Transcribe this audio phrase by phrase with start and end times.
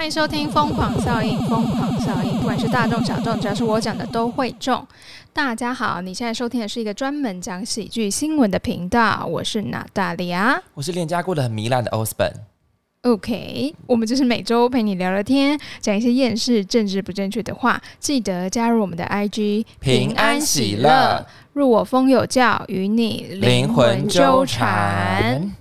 [0.00, 4.82] 欢迎收听《疯狂效应》，疯狂效应，不管是大众小众，只要是我讲的都会中。
[5.30, 10.58] 大家好，你现在收听的是一个专门讲喜剧新闻的频道，我是娜大利亚。
[10.72, 12.32] 我是恋家过得很糜烂的 Osborn。
[13.02, 17.78] OK，我们就是每周陪你聊聊天，讲一些厌世、政治不正确的话。
[17.98, 25.54] 记得加入我们的 IG，平安喜乐，入我风有教，与你灵魂纠缠。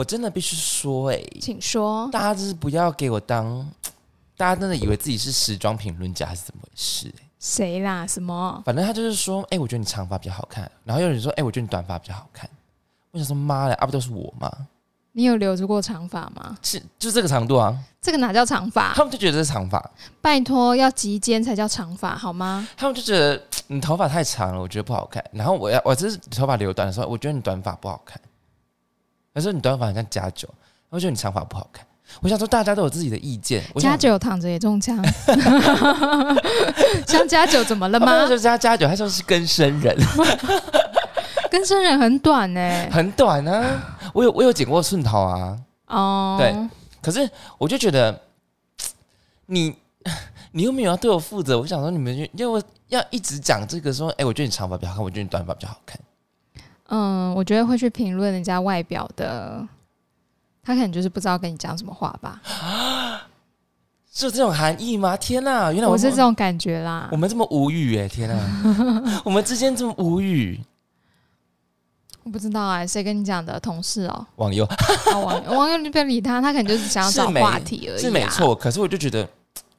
[0.00, 2.08] 我真的必须说、欸，请说。
[2.10, 3.70] 大家就是不要给我当，
[4.34, 7.14] 大家真的以为自己是时装评论家还是怎么回事、欸？
[7.38, 8.06] 谁啦？
[8.06, 8.62] 什么？
[8.64, 12.48] 反正他就是说，哎、我觉得你长发比较好看，然后有人说，哎、我觉得你短发比较好看。
[13.10, 14.50] 我想说，妈的，啊不都是我吗？
[15.12, 16.56] 你有留着过长发吗？
[16.62, 18.94] 是就这个长度啊，这个哪叫长发？
[18.94, 19.90] 他们就觉得这是长发，
[20.22, 22.66] 拜托，要及肩才叫长发，好吗？
[22.74, 23.38] 他们就觉得
[23.68, 25.22] 你头发太长了，我觉得不好看。
[25.32, 28.18] 然后我要我这是头发留短的时候，我觉得你短发不好看。
[29.32, 30.48] 他说你短发很像加九，
[30.88, 31.86] 我觉得你长发不好看。
[32.20, 35.00] 我想说大家都有自己的意见，加九躺着也中枪，
[37.06, 38.06] 像加九怎么了吗？
[38.06, 39.96] 他说加加九，他说是跟生人，
[41.48, 43.96] 跟生人很短呢、很短啊。
[44.12, 45.56] 我有我有剪过寸头啊，
[45.86, 46.52] 哦，对
[47.00, 48.20] 可是我就觉得
[49.46, 49.72] 你
[50.50, 55.96] 你又没有要对我负责，我想说你们就要要一直讲这个说，哎、我觉得你长发比较好看，我觉得你短发比较好看。
[56.90, 59.66] 嗯，我觉得会去评论人家外表的，
[60.62, 62.40] 他可能就是不知道跟你讲什么话吧。
[64.12, 65.16] 是有这种含义吗？
[65.16, 67.16] 天哪、原来我我是这种感觉啦我。
[67.16, 70.60] 们这么无语哎、天哪、 我们之间这么无语。
[72.24, 73.58] 我不知道哎、谁跟你讲的？
[73.60, 74.76] 同事哦、网友啊
[75.14, 78.00] 网友网友，你不要理他，他可能就是想要找话题而已、啊。
[78.00, 79.26] 是没错，可是我就觉得，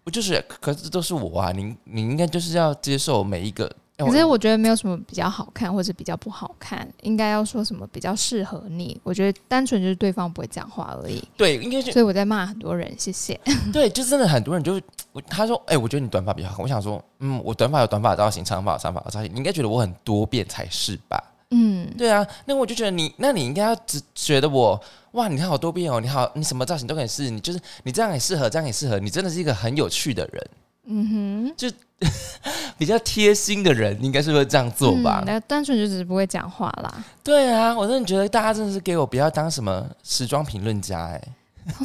[0.05, 3.69] 我就是，可是都是我啊，你你应该就是要接受每一个。
[4.05, 8.99] 哎可是我觉得没有什么比较好看或者比较不好看，应该要说什么比较适合你。
[9.03, 13.39] 我觉得单纯就是对方不会讲话而已，对，应该是所以我在骂很多人，谢谢。
[13.73, 14.79] 对，就真的很多人就
[15.11, 16.63] 我他说，哎、我觉得你短发比较好看。
[16.63, 21.21] 我想说，嗯，我短发有短发的造型，长发有长发的造型，你应该觉得我很多变才是吧？
[21.53, 24.81] 嗯，对啊，那我就觉得你，那你应该要只觉得我，
[25.11, 30.49] 哇，你好多变哦，你好，你什么造型都可以试，你就是你这样也适合，这样也适合，你真的是一个很有趣的人，
[30.91, 31.69] 嗯哼，就
[32.77, 35.19] 比较贴心的人，应该是会这样做吧？
[35.21, 37.03] 嗯那、单纯就只是不会讲话啦。
[37.23, 41.21] 对啊，我真的觉得大家真的是给我不要当什么时装评论家哎、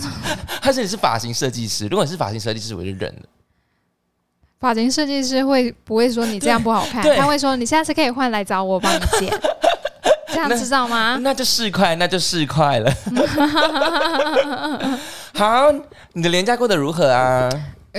[0.60, 3.22] 他说你是发型设计师，如果你是发型设计师，我就忍了。
[4.58, 7.02] 发型设计师会不会说你这样不好看？
[7.16, 9.30] 他会说你下次可以换来找我帮你剪，
[10.32, 11.18] 这样知道吗？
[11.20, 12.90] 那就四块，那就四块了。
[15.34, 15.70] 好，
[16.14, 17.50] 你的廉价过得如何啊？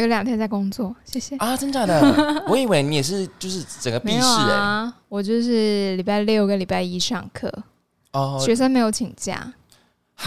[0.02, 1.36] 有两天在工作，谢谢。
[1.38, 2.02] 啊，真假的？
[2.48, 7.52] 我以为你也是，就是整个闭市哎、啊，我就是礼拜六跟礼拜一上课，
[8.14, 9.54] 哦，学生没有请假，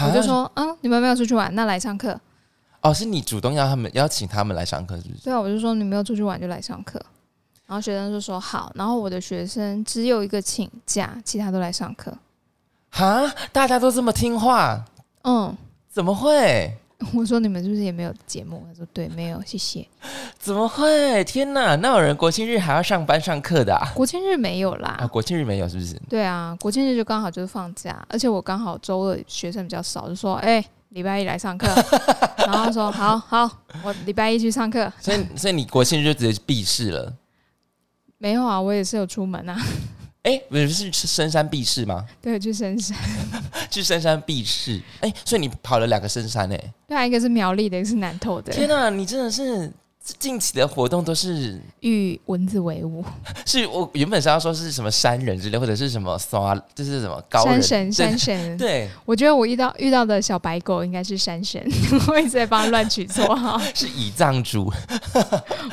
[0.01, 2.19] 我就说，嗯，你们没有出去玩，那来上课。
[2.81, 5.23] 哦，是你主动要他们邀请他们来上课，是不是？
[5.23, 6.99] 对啊，我就说你没有出去玩就来上课。
[7.67, 12.13] 然后学生就说好，然后我的学生只有一个请假，其他都来上课。
[12.89, 14.83] 哈，大家都这么听话，
[15.23, 15.55] 嗯，
[15.89, 16.75] 怎么会？
[17.13, 18.63] 我说你们是不是也没有节目？
[18.67, 19.87] 他说对，没有， 谢谢。
[20.37, 21.23] 怎么会？
[21.23, 23.91] 天哪，那有人国庆日还要上班上课的啊？
[23.95, 24.97] 国庆日没有啦。
[24.99, 25.99] 啊，国庆日没有是不是？
[26.09, 31.67] 对啊，国庆日就刚好就是放假，而且我刚好周二学生比较少，就说哎，礼、拜一来上课，
[32.45, 33.49] 然后他说好好，
[33.83, 34.91] 我礼拜一去上课。
[34.99, 37.13] 所以，所以你国庆日就直接闭市了？
[38.17, 39.59] 没有啊，我也是有出门啊，
[40.23, 42.05] 哎、不是是是深山避世吗？
[42.21, 42.95] 对，去深山。
[43.71, 44.79] 去深山避世？
[44.99, 49.71] 哎、所以你跑了两个深山哎、对啊，一个是苗栗的，一个是南投的，天哪、你真的是
[50.19, 53.03] 近期的活动都是与蚊子为伍，
[53.45, 58.57] 是我原本是要说是什么山人之类，或者是什么刷，就是什么高山神，山神。
[58.57, 61.63] 对，我觉得我遇到遇到的小白狗应该是山神，
[62.07, 63.59] 我一直在帮他乱取绰号。
[63.73, 64.71] 是倚藏族。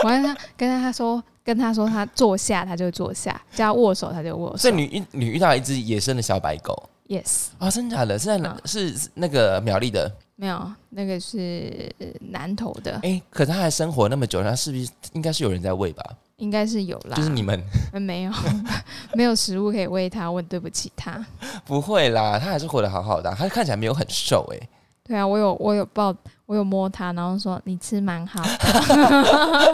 [0.05, 4.57] 我跟他跟他说，跟他说他坐下，他就坐下；叫他握手，他就握手。
[4.59, 8.19] 所以你遇你遇到一只野生的小白狗 yes 啊、真假的？
[8.19, 8.51] 是在哪？
[8.51, 10.13] 嗯是是那个苗栗的？
[10.37, 16.05] 没有那个是呃南投的，哎、可他还生活那么久，那是不是应该是有人在喂吧？
[16.37, 17.17] 应该是有啦。
[17.17, 17.59] 就是你们
[17.95, 18.33] 呃没有
[19.17, 21.25] 没有食物可以喂它，我对不起它。
[21.65, 24.69] 不会啦，它还是活得好好的啊、它看起来没有很瘦哎、
[25.09, 26.15] 对啊，我有我有抱
[26.45, 28.51] 我有摸它，然后说你吃蛮好的。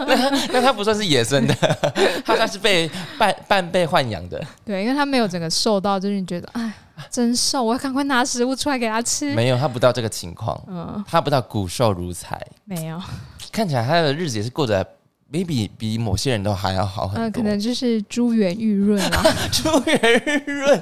[0.53, 1.53] 那它不算是野生的，
[2.25, 4.41] 它算是被半半被豢养的。
[4.63, 6.73] 对，因为它没有整个瘦到，就是你觉得哎
[7.09, 9.35] 真瘦，我要赶快拿食物出来给它吃。
[9.35, 13.01] 没有，它不到这个情况，嗯，它不到骨瘦如柴，没有，
[13.51, 14.85] 看起来它的日子也是过得
[15.29, 17.41] maybe 比某些人都还要好很嗯，多。
[17.43, 20.81] 可能就是珠圆玉润啦，珠圆玉润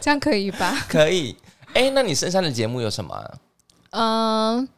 [0.00, 0.74] 这样可以吧？
[0.88, 1.36] 可以。
[1.74, 3.30] 哎、那你身上的节目有什么啊、
[3.90, 4.68] 嗯，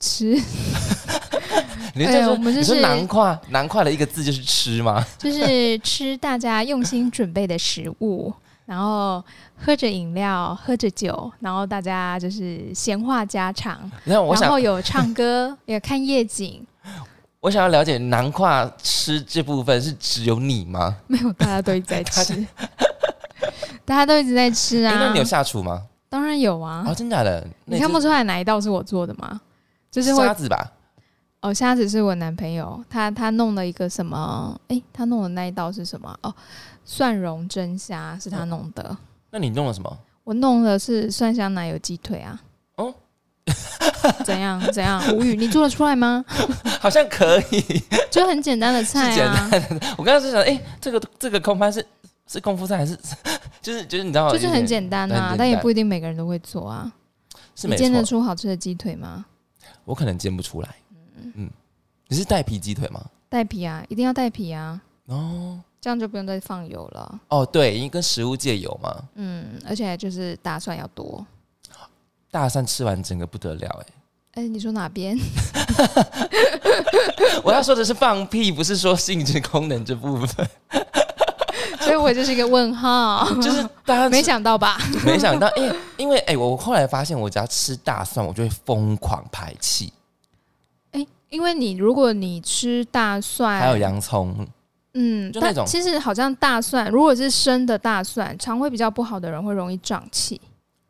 [0.00, 0.40] 吃
[1.94, 5.04] 我们就是你说囊括囊括的一个字就是吃吗？
[5.18, 8.32] 就是吃大家用心准备的食物，
[8.64, 9.22] 然后
[9.56, 16.66] 喝着饮料，喝着酒，然后大家就是闲话家常，然后我想然后有唱歌， 有看夜景，
[17.40, 20.96] 我想要了解南跨吃这部分是只有你吗？
[21.06, 22.46] 没有，大家都一直在吃，
[23.84, 24.92] 大家都一直在吃啊。
[24.92, 25.82] 诶那你有下厨吗？
[26.12, 27.42] 当然有啊，哦，真假的？
[27.64, 29.40] 你看不出来哪一道是我做的吗？
[29.90, 30.70] 就是会虾子吧？
[31.40, 34.54] 哦，虾子是我男朋友，他他弄了一个什么？
[34.68, 36.14] 诶，他弄的那一道是什么？
[36.22, 36.34] 哦，
[36.84, 38.94] 蒜蓉蒸虾是他弄的，
[39.30, 39.98] 那你弄了什么？
[40.24, 42.38] 我弄的是蒜香奶油鸡腿啊。
[42.76, 42.92] 哦，
[44.22, 45.02] 怎样怎样？
[45.16, 46.22] 无语，你做得出来吗？
[46.78, 47.82] 好像可以。
[48.10, 49.48] 就很简单的菜啊，
[49.96, 51.82] 我刚刚是想，哎、这个这个空翻是
[52.26, 52.94] 是功夫菜还是
[53.62, 56.92] 就是就是你知道，就是很简单啊，很简单但也不一定每个人都会做啊。
[57.54, 58.04] 是没你煎得。
[58.04, 59.24] 出好吃的鸡腿吗？
[59.84, 60.68] 我可能煎不出来。
[61.34, 61.48] 嗯，
[62.08, 63.02] 你是带皮鸡腿吗？
[63.28, 67.20] 带皮啊，一定要带皮啊，哦这样就不用再放油了。
[67.28, 68.96] 哦，对，因为跟食物借油嘛。
[69.14, 71.24] 嗯，而且就是大蒜要多。
[72.30, 73.84] 大蒜吃完整个不得了
[74.34, 75.18] 哎、哎、你说哪边？
[77.44, 80.48] 我要说的是放屁，不是说性质功能这部分。
[82.02, 84.78] 我就是一个问号，就是大家 没想到吧？
[85.06, 89.92] 没想到，因为因为哎、我后来发现，我只要吃大蒜，我就会疯狂排气，
[90.92, 94.46] 哎、因为你如果你吃大蒜，还有洋葱。
[94.94, 95.64] 嗯，就那种。
[95.64, 100.38] 但其实好像大蒜，如果是生的大蒜，肠胃比较不好的人会容易胀气，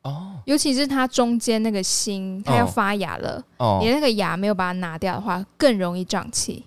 [0.03, 0.32] 哦。
[0.44, 3.79] 尤其是它中间那个心，它要哦发芽了，哦。
[3.81, 6.64] 你，那个芽没有把它拿掉的话，更容易胀气。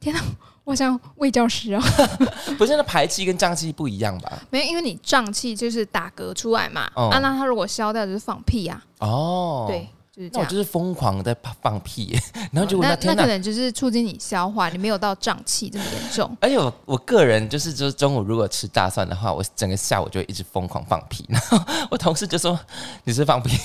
[0.00, 0.20] 天哪，
[0.64, 1.82] 我像胃教师哦，
[2.56, 4.32] 不是那排气跟胀气不一样吧？
[4.50, 10.40] 没有，因为你胀气就是打嗝出来嘛，哦啊，那他如果消掉就是放屁呀、哦，对，，就是这样。
[10.40, 12.16] 那我就是疯狂地在放屁，
[12.52, 12.96] 然后结果那！
[13.02, 16.36] 那可能就是促进你消化，你没有到胀气这么严重。
[16.40, 21.24] 而且我我个人就是，就是中午如果吃大蒜的话，我整个下午就会一直疯狂放屁。
[21.28, 21.58] 然后
[21.90, 22.58] 我同事就说
[23.02, 23.56] 你是放屁，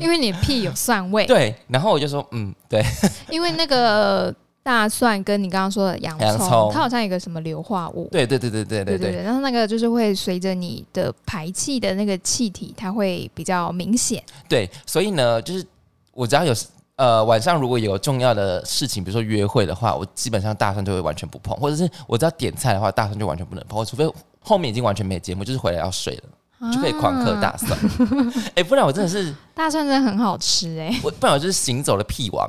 [0.00, 2.82] 因为你屁有蒜味，对，然后我就说嗯，对，
[3.28, 4.34] 因为那个
[4.70, 14.22] 大蒜跟你刚刚说的洋葱，洋葱它好像有个什么硫化物，对对对对对对对，然后那个就是会随着你的排气的那个气体，它会比较明显。
[14.48, 15.66] 对，所以呢，就是
[16.12, 16.54] 我只要有
[16.94, 24.08] 呃晚上如果有重要的事情，比如说约会的话，我基本上大蒜就会完全不碰，或者是我只要点菜的话，大蒜就完全不能碰，除非
[24.38, 27.76] 后面已经完全没节目，就是回来要睡了，就可以狂嗑大蒜。
[28.54, 32.48] 哎、不然我真的是大蒜真的很好吃哎、我，不然我就是行走的屁王。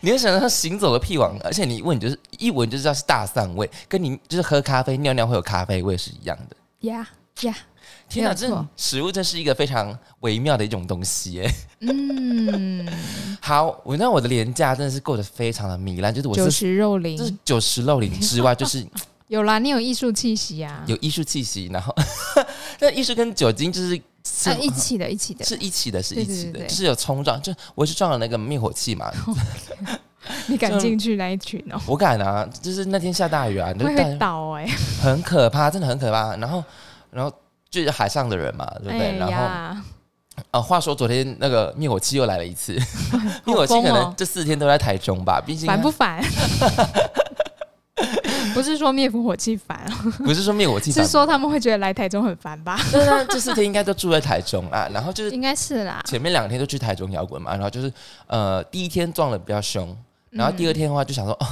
[0.00, 6.56] 你会想到行走的屁王，而且你一闻就是一闻就知道是大蒜味，跟你就是喝咖啡尿尿会有咖啡味是一样的。
[6.88, 7.08] 呀
[7.42, 7.56] 呀，
[8.08, 11.54] 天哪，这食物真是一个非常微妙的一种东西耶。
[11.80, 12.86] 嗯，
[13.40, 18.86] 好，我那我的廉价真的是过得非常的糜烂，就是我食肉就是林酒食肉林之外，就是
[19.28, 21.94] 有啦，你有艺术气息啊，有艺术气息，然后
[22.80, 24.00] 那艺术跟酒精就是
[24.30, 26.52] 是、啊一起的，一起的，是一起的，是一起的，对对。
[26.52, 29.10] 对对就是有冲撞，就我是撞了那个灭火器嘛，
[30.46, 34.66] 你敢进去那一群哦、 我敢啊，就是那天下大雨啊，就会倒哎、
[35.02, 36.36] 很可怕，真的很可怕。
[36.36, 36.62] 然后，
[37.10, 37.32] 然后
[37.70, 39.08] 就是海上的人嘛，对不对？
[39.08, 39.84] 哎然后呀，
[40.50, 42.72] 呃，话说昨天那个灭火器又来了一次，
[43.44, 46.22] 灭火器可能这四天都在台中吧，毕竟烦不烦？
[48.54, 52.78] 不是说灭火器烦哦，不是说灭火器烦是说他们会觉得来台中很烦吧？
[52.90, 56.02] 对啊，这四天应该都住在台中啊，然后就是应该是啦。
[56.06, 57.92] 前面两天都去台中摇滚嘛，然后就是
[58.26, 59.96] 呃第一天撞的比较凶，
[60.30, 61.46] 然后第二天的话就想说、哦，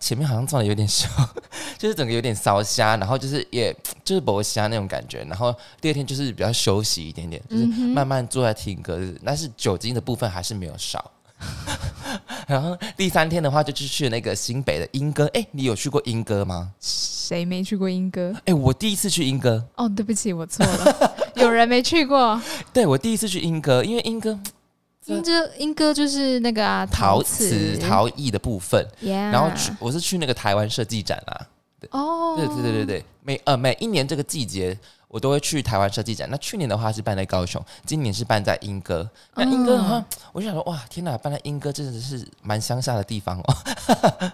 [0.00, 1.08] 前面好像撞的有点凶，
[1.78, 11.10] 就是整个有点烧瞎，然后就是也就是薄瞎那种感觉，然后第二天就是比较休息一点点，就是慢慢坐在听歌，但是酒精的部分还是没有少。
[12.46, 15.28] 然后第三天的话，就去去那个新北的莺歌。
[15.32, 16.70] 哎，你有去过莺歌吗？
[16.80, 18.34] 谁没去过莺歌？
[18.44, 19.64] 哎，我第一次去莺歌。
[19.76, 22.40] 哦，对不起，我错了， 有人没去过。
[22.72, 24.38] 对我第一次去莺歌，因为莺歌
[25.06, 31.46] 莺歌，莺歌就是那个啊，陶瓷瓷、陶艺的部分然后去我是去那个台湾设计展啊。
[31.90, 34.78] 哦，对对对对对，每呃每一年这个季节，
[35.12, 36.26] 我都会去台湾设计展。
[36.30, 39.06] 那去年的话是办在高雄，今年是办在莺歌。
[39.34, 40.02] 那莺歌的话，
[40.32, 43.56] 我就想说，哇，天哪，办在莺歌真的是蛮乡下的地方哦。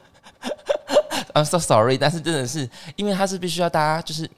[1.34, 4.30] I'm so sorry，但是真的是因为它是必须要搭就是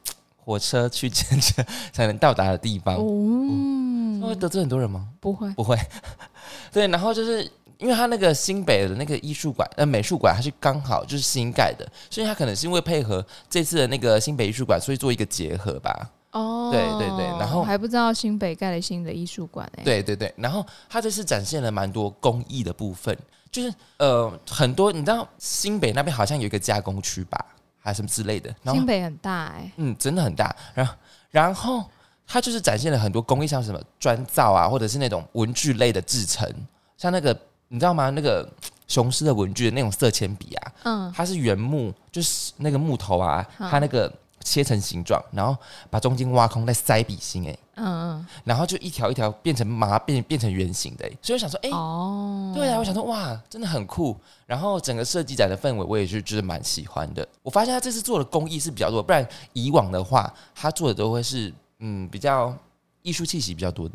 [0.42, 2.96] 火车去牵车才能到达的地方。
[2.96, 5.08] 哦，会得罪很多人吗？
[5.20, 5.78] 不会，不会。
[6.72, 7.44] 对，然后就是
[7.76, 16.10] 因为它那个新北的那个艺术馆呃美术馆，它是刚好就是新盖的，所以它可能是因为配合这次的那个新北艺术馆，所以做一个结合吧。
[16.32, 23.16] 哦，对对对然后还不知道新北盖了新的艺术馆哎，对对对，然后它这次展现了蛮多工艺的部分，
[23.50, 27.44] 就是呃很多你知道新北那边好像有一个加工区吧，
[27.80, 30.94] 还是什么之类的，然后新北很大哎，嗯真的很大，然后
[31.30, 31.84] 然后
[32.26, 36.48] 它就是展现了很多工艺，像什么砖造啊，或者是那种文具类的制成，
[36.96, 38.10] 像那个你知道吗？
[38.10, 38.48] 那个
[38.86, 43.68] 雄狮的文具的那种色铅笔啊，嗯，它是原木，就是那个木头啊，嗯。
[43.68, 44.12] 它那个
[44.44, 45.56] 切成形状，然后
[45.90, 48.26] 把中间挖空，再塞笔芯，哎，嗯嗯。
[48.44, 54.16] 然后就一条一条变成麻变变成圆形的，哎，所以我想说，哎、嗯，哦，对啊，我想说哇，真的很酷。
[54.46, 57.26] 然后整个设计展的氛围，我也是就是蛮喜欢的。
[57.42, 62.56] 我发现他这次做的工艺是比较多，不然以往的话，他做的都会是嗯比较
[63.02, 63.94] 艺术气息比较多的，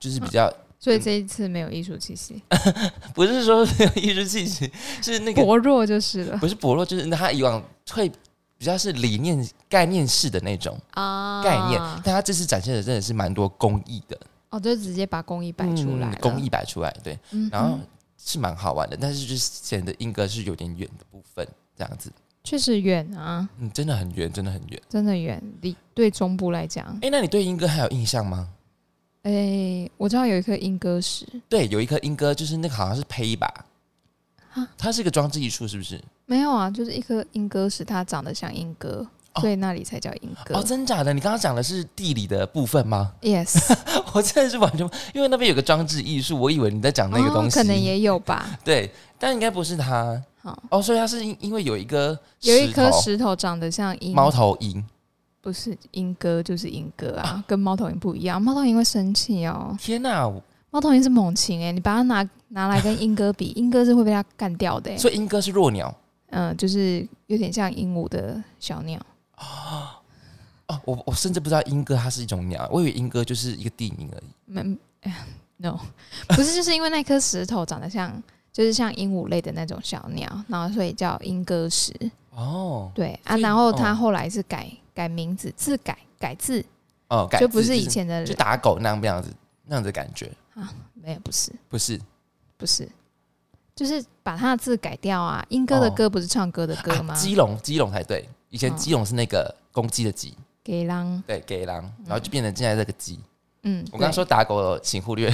[0.00, 2.42] 就是比较、所以这一次没有艺术气息，
[3.14, 4.70] 不是说没有艺术气息，
[5.00, 6.36] 是那个薄弱就是了。
[6.38, 8.10] 不是薄弱，就是他以往会
[8.58, 11.42] 比较是理念概念式的那种啊。
[11.42, 14.18] 概念，但他这次展现的真的是蛮多工艺的，
[14.50, 17.86] 哦，就直接把工艺摆出来工艺摆出来，对，嗯，然后嗯
[18.18, 21.46] 是蛮好玩的，但是就是显得英哥是有点远的部分，
[21.76, 22.12] 这样子，
[22.42, 24.82] 确实远啊，嗯，真的很远，真的很远。
[24.88, 28.48] 真的远，离对中部来讲，哎、那你对英哥还有印象吗？
[29.22, 33.66] 哎，我知道有一颗莺歌石，对，有一颗英歌，就是那个好像是胚吧。
[34.54, 36.02] 啊，它是一个装置艺术，是不是？
[36.28, 40.54] 没有啊，就是一颗莺歌石，它长得像莺歌，哦所以那里才叫莺歌。
[40.54, 41.10] 哦，真假的？
[41.14, 43.74] 你刚刚讲的是地理的部分吗？yes，
[44.12, 48.46] 我真的是完全，因为那边有个装置艺术，我以为你在讲那个东西，哦可能也有吧。
[48.62, 50.22] 对，但应该不是它。
[50.42, 54.84] 好，哦，所以它是因因为有一个有一颗石头长得像莺，猫头鹰。
[55.40, 58.42] 不是莺歌就是莺歌啊，跟猫头鹰不一样。
[58.42, 64.98] 猫头鹰会生气哦，天哪、我猫头鹰是猛禽哎、你把它拿拿来跟莺歌比，莺歌是会被它干掉的、欸。
[64.98, 65.94] 所以鹰哥是弱鸟
[66.30, 69.00] 嗯，就是有点像鹦鹉的小鸟。
[69.36, 69.90] 哦。
[70.84, 74.24] 我我甚至不知道鹰哥它是一种鸟，我以为鹰哥就是一个地名而已。
[74.44, 74.60] 没、
[75.00, 75.80] 哎呀 no，
[76.28, 81.90] 不是，就是因为那颗石头长得像，就是像鹦鹉类的那种小鸟，然后所以叫莺歌石。
[82.32, 86.62] 哦对啊，然后它哦后来是改改名字，字改改字，
[87.08, 91.98] 哦，改就不是以前的就打狗那样样子那样子的感觉啊，没有，不是不是
[92.58, 92.86] 不是，
[93.78, 95.44] 就是把他的字改掉啊。
[95.50, 97.16] 英哥的哦歌不是唱歌的歌吗啊？
[97.16, 103.20] 基隆基隆才对，以前哦基隆是那个公鸡的鸡，给狼，对，给狼，然后就变成现在这个鸡。
[103.62, 105.30] 嗯，我刚刚说打狗，请忽略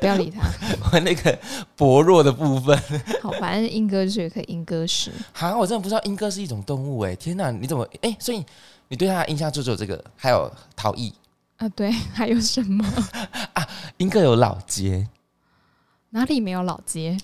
[0.00, 0.48] 不要理他。
[0.92, 1.38] 我那个
[1.76, 2.78] 薄弱的部分。
[3.22, 5.10] 好，反正英歌就是有一颗莺歌是。
[5.32, 7.14] 哈，我真的不知道英哥是一种动物哎！
[7.16, 8.16] 天哪，你怎么哎？
[8.18, 8.44] 所以
[8.88, 11.12] 你对他的印象就只有这个，还有陶艺。
[11.56, 12.84] 啊，对，还有什么？
[13.54, 13.66] 啊？
[13.96, 15.08] 英哥有老街，
[16.10, 17.16] 哪里没有老街？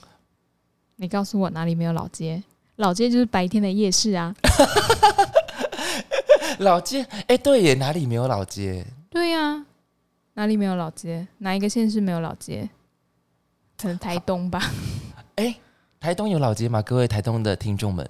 [0.96, 2.42] 你告诉我哪里没有老街？
[2.76, 4.34] 老街就是白天的夜市啊。
[6.58, 8.86] 老街哎，对耶，哪里没有老街？
[9.10, 9.64] 对呀、
[10.34, 11.26] 哪里没有老街？
[11.38, 12.68] 哪一个县市没有老街？
[13.76, 14.60] 可能台东吧。
[15.36, 15.56] 哎，
[15.98, 16.80] 台东有老街吗？
[16.82, 18.08] 各位台东的听众们，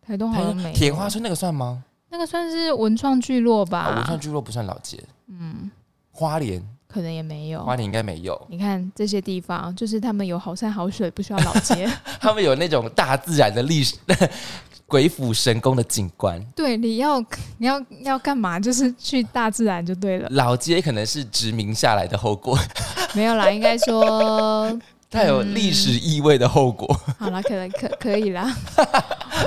[0.00, 0.72] 台东好没。
[0.72, 1.84] 铁花村那个算吗？
[2.08, 3.80] 那个算是文创聚落吧？
[3.80, 5.02] 啊，文创聚落不算老街。
[5.28, 5.70] 嗯，
[6.10, 7.74] 花莲，可能也没有花。
[7.74, 11.90] 莲应该没有，你看这些地方，就是他们有好山好水，不需要老街。
[12.20, 13.96] 他们有那种大自然的历史、
[14.86, 16.38] 鬼斧神工的景观。
[16.54, 17.18] 对，你要
[17.56, 18.60] 你要要干嘛？
[18.60, 20.28] 就是去大自然就对了。
[20.32, 22.58] 老街可能是殖民下来的后果，
[23.14, 24.78] 没有啦，应该说
[25.10, 26.86] 它有历史意味的后果。
[27.18, 28.54] 好啦，可能可可以啦。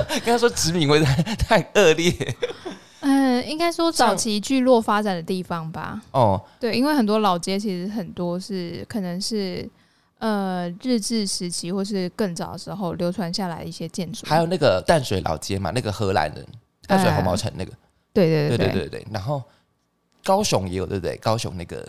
[0.08, 2.12] 刚刚说殖民会太太恶劣
[3.00, 6.00] 嗯，应该说早期聚落发展的地方吧。
[6.12, 9.68] 哦，对，因为很多老街其实很多是可能是
[10.18, 16.44] 呃日治时期或是更早的时候流传下来一些建筑，还有那个淡水老街嘛，那个荷兰人
[16.86, 17.72] 淡水红毛城那个，
[18.12, 19.06] 对对对对对对。
[19.12, 19.42] 然后
[20.24, 21.16] 高雄也有对不对？
[21.18, 21.86] 高雄那个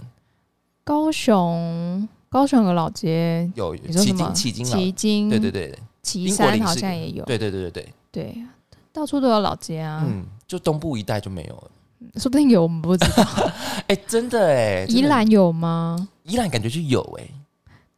[0.84, 8.44] 高雄高雄有老街有奇经奇经奇经，对对对，奇山好像也有，对对对对对对，
[8.92, 10.26] 到处都有老街啊，嗯。
[10.48, 11.72] 就东部一带就没有了。
[12.16, 13.24] 说不定有我们不知道。
[13.88, 16.08] 哎，真的哎，宜兰有吗？
[16.24, 17.28] 宜兰感觉就有哎，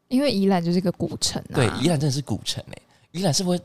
[0.07, 1.55] 因为宜兰就是一个古城啊。
[1.55, 3.61] 对，宜兰真的是古城哎，宜兰是不是？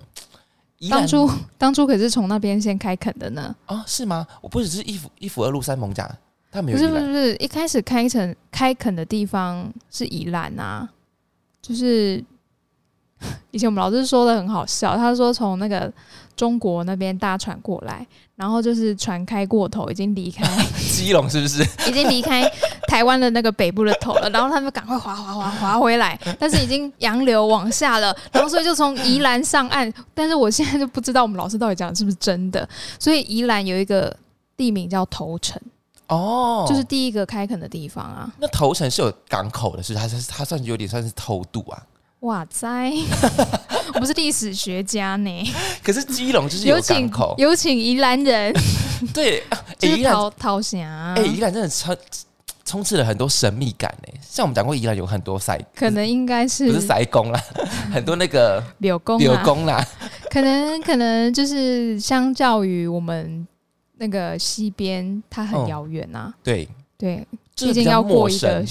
[0.90, 3.54] 当初当初可是从那边先开垦的呢。
[3.66, 4.26] 啊是吗？
[4.42, 6.10] 我不只是一府一府二路三艋甲，
[6.50, 10.86] 他没有不是不是，一开始开垦开垦的地方是宜兰啊，
[11.62, 12.22] 就是
[13.54, 15.90] 以前我们老师说的很好笑，他说从那个
[16.36, 20.44] 中国那边搭船过来，然后就是船开过头，已经离开
[20.76, 21.62] 基隆是不是？
[21.88, 22.50] 已经离开
[22.88, 32.68] 台湾的那个北部的头了，然后他们赶快划划划划回来，但是已经洋流往下了，然后所以就从宜兰上岸，但是我现在就不知道我们老师到底讲的是不是真的，
[32.98, 34.14] 所以宜兰有一个
[34.56, 35.62] 地名叫头城，
[36.08, 38.32] 哦，就是第一个开垦的地方啊。
[38.40, 41.80] 那头城是有港口的，是它是它算有点算是偷渡啊。
[42.24, 42.90] 哇塞，
[43.94, 45.52] 我不是历史学家呢。
[45.82, 48.52] 可是基隆就是有港口，有请宜兰人，
[49.12, 51.94] 对， 啊就是宜兰陶陶霞哎、，宜兰真的充
[52.64, 54.08] 充斥了很多神秘感呢。
[54.22, 57.38] 像我们讲过，宜兰有很多塞，可能应该是不是是塞公啦，
[57.92, 59.86] 很多那个柳工柳啊，公啦，
[60.30, 63.46] 可能可能就是相较于我们
[63.98, 66.32] 那个西边，它很嗯遥远呐。
[66.42, 66.66] 对，
[66.96, 68.66] 对，就是毕竟要过一个生，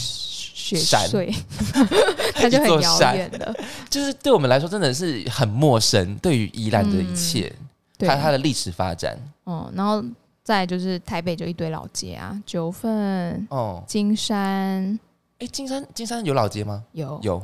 [0.63, 1.05] 雪山。
[1.10, 1.36] 隧，
[2.34, 3.53] 它就很遥远的。
[3.89, 6.15] 就是对我们来说真的是很陌生。
[6.15, 7.53] 对于宜兰的一切，
[7.98, 10.01] 对它它的历史发展，哦，然后
[10.41, 14.98] 再就是台北就一堆老街啊，九份、哦，金山。
[15.39, 16.82] 哎、金山金山有老街吗？
[16.93, 17.43] 有，有。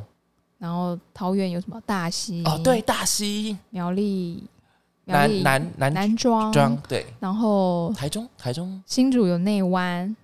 [0.58, 2.42] 然后桃园有什么大溪。
[2.46, 4.44] 哦，对，大溪、苗栗
[5.04, 6.50] 苗南栗南南南庄。
[6.52, 8.82] 庄，对，然后台中台中。
[8.86, 10.16] 新竹有内湾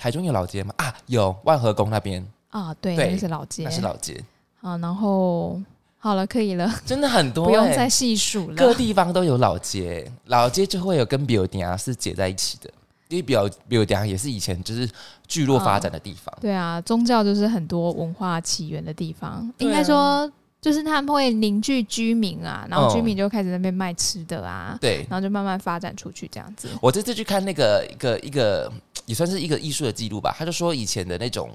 [0.00, 0.72] 台中有老街吗？
[0.78, 2.26] 啊，有万和宫那边。
[2.48, 3.64] 啊，对，对那是老街。
[3.64, 4.18] 那是老街，
[4.62, 5.60] 啊，然后
[5.98, 8.56] 好了，可以了，真的很多、欸不用再细数了。
[8.56, 8.72] 各。
[8.72, 12.70] 地方都有老街，老街就会有跟比尔迪亚是结在一起的，
[13.08, 14.88] 因为比尔比尔迪亚也是以前就是
[15.28, 16.34] 聚落发展的地方。
[16.40, 20.28] 对啊，宗教就是很多文化起源的地方，应该说
[20.62, 25.06] 就是他们会凝聚居民啊，然后嗯居民就开始在那边卖吃的啊，对。
[25.08, 26.68] 然后就慢慢发展出去这样子。
[26.80, 28.72] 我这次去看那个一个一个
[29.10, 31.50] 也算是一个艺术的记录吧，他就说以前的那种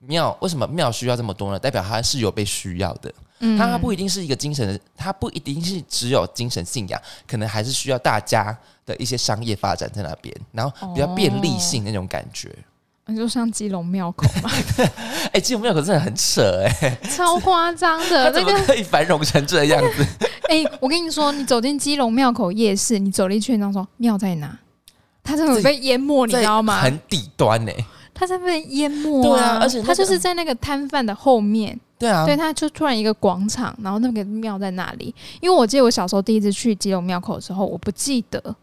[0.00, 1.58] 庙，为什么庙需要这么多呢？
[1.58, 8.56] 代表它是有被需要的，嗯它不一定是一个精神的，它不一定是只有精神信仰，可能还是需要大家
[8.86, 12.50] 的一些商业发展在那边，然后比较便利性那种感觉。
[13.06, 14.50] 你就像基隆庙口嘛，
[15.32, 18.44] 哎、基隆庙口真的很扯哎、超夸张的 那个。
[18.44, 20.06] 怎么可以繁荣成这样子？
[20.48, 24.58] 哎、我跟你说，你走进基隆庙口夜市，你走了一圈，然后说庙在哪？
[25.24, 26.80] 它真的被淹没，你知道吗？
[26.80, 27.72] 很底端呢、
[28.12, 35.12] 他在被淹没、对啊而且那个它就是在那个摊贩的后面，对啊，对，他就突然一个广场，然后那个庙在那里。
[35.40, 38.54] 因为我记得我小时候第一次去基隆庙口的时候，我不记得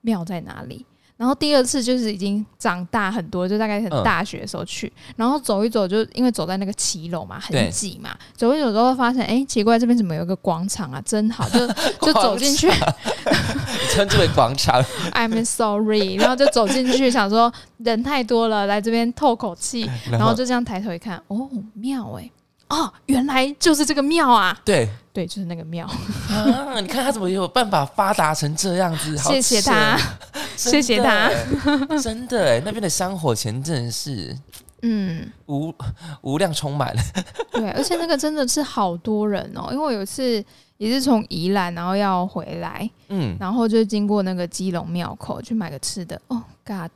[0.00, 0.84] 庙在哪里。
[1.16, 4.02] 然后第二次就是已经长大很多，就大概很嗯。
[4.04, 11.00] 大学的时候去，然后走一走，就因为走在那个骑楼嘛，很挤嘛，走一走之后发现，哎，奇怪，这边怎么有一个广场啊？
[11.04, 11.66] 真好，就
[12.00, 12.68] 就走进去。
[12.68, 12.74] 你
[13.90, 22.30] 称之为广场，，I'm sorry，然后就走进去，想说人太多了，来这边透口气， 然后就这样抬头一看，哦，妙哎、
[22.68, 24.88] 哦，原来就是这个庙啊，对。
[25.16, 25.86] 对，就是那个庙，
[26.28, 29.16] 啊，你看他怎么有办法发达成这样子？
[29.18, 29.98] 好谢谢他，
[30.58, 31.30] 谢谢他。
[31.30, 34.36] 真的欸，真的哎，那边的香火钱真的是
[34.82, 35.74] 嗯，无
[36.20, 36.94] 无量充满，
[37.50, 40.44] 对，而且那个真的是好多人哦，因为我有一次
[40.76, 46.90] 也是从宜兰，然后要回来，嗯，然后就经过那个基隆庙口去买个吃的，哦，God，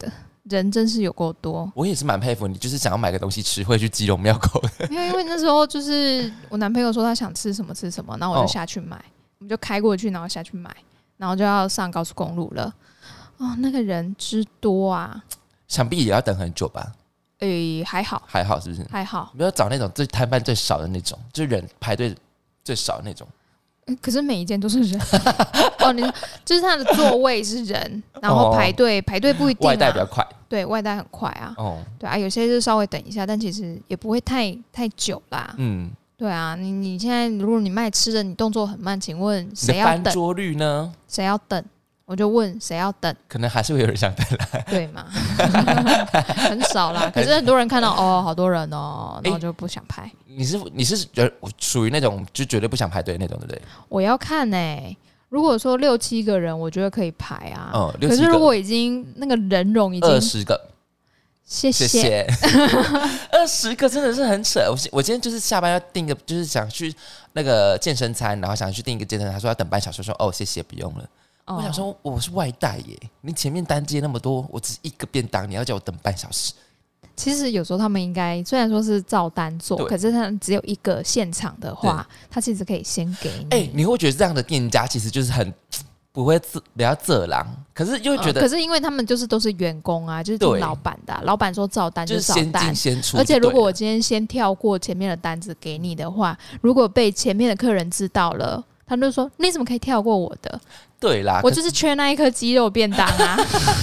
[0.45, 8.43] 人真是有够多，我也是蛮佩服你，就是想要买个东西吃，会去基隆庙口的， 因为因为那时候就是我男朋友说他想吃什么吃什么，然后我哦。
[8.47, 8.97] 就下去买，
[9.39, 10.75] 我们就开过去，然后下去买，
[11.17, 12.75] 然后就要上高速公路了，
[13.37, 15.23] 哦，那个人之多啊，
[15.69, 16.93] 想必也要等很久吧？
[17.41, 18.23] 诶，还好。
[18.27, 18.87] 还好是不是？
[18.91, 22.15] 还好，没有找那种最摊贩最少的那种，就人排队
[22.65, 23.27] 最少的那种。
[23.91, 25.01] 诶可是每一间都是人
[25.81, 26.03] 哦，你
[26.45, 35.55] 就是他的座位是人，然后哦排队、排队不一定、啊，外带比较快对外带很快啊，哦，对啊，有些就稍微等一下，但其实也不会太太久啦。
[35.59, 40.13] 嗯，对啊，你你现在如果你卖吃的，你动作很慢，请问谁要等？
[40.13, 40.93] 桌率呢？
[41.09, 41.65] 谁要等？
[42.11, 44.49] 我就问谁要等，可能还是会有人想等啦。
[44.67, 45.07] 对嘛？
[46.51, 50.11] 很少啦，可是很多人看到哦，好多人哦，然后就不想拍。
[50.27, 53.63] 你是你是觉属于那种就绝对不想排队那种，对不对？
[53.89, 54.97] 我要看呢、
[55.29, 57.71] 如果说六七个人，我觉得可以排啊。
[57.73, 60.61] 嗯，六七个、可是如果已经那个人容已经二，十个，
[61.45, 62.27] 谢谢谢。
[63.31, 64.59] 二十个真的是很扯。
[64.69, 66.93] 我我今天就是下班要订个，就是想去
[67.35, 71.09] 那个健身餐，然后想去订一个健身餐，他说要等半小时，说哦谢谢不用了。
[71.51, 71.57] 哦。
[71.59, 76.53] 我想说我是外带耶，你前面单接那么多，我只一个便当，你要叫我等半小时，
[77.17, 83.47] 其实有时候他们应该虽然说是照单做，可是他只有一个现场的话，他其实可以先给你。
[83.51, 85.53] 哎、你会觉得这样的店家其实就是很
[86.13, 92.75] 不会自比较色狼，可是又觉得嗯可是因为他们就是都是员工啊，就是听老板的啊、老板说照单就是照单。
[92.75, 100.61] 先出而且如果我今天先跳过前面的单子给你的话，如果被前面的客人知道了，他就说你怎么可以跳过我的？
[100.99, 103.39] 对啦，我就是缺那一颗鸡肉便当啊！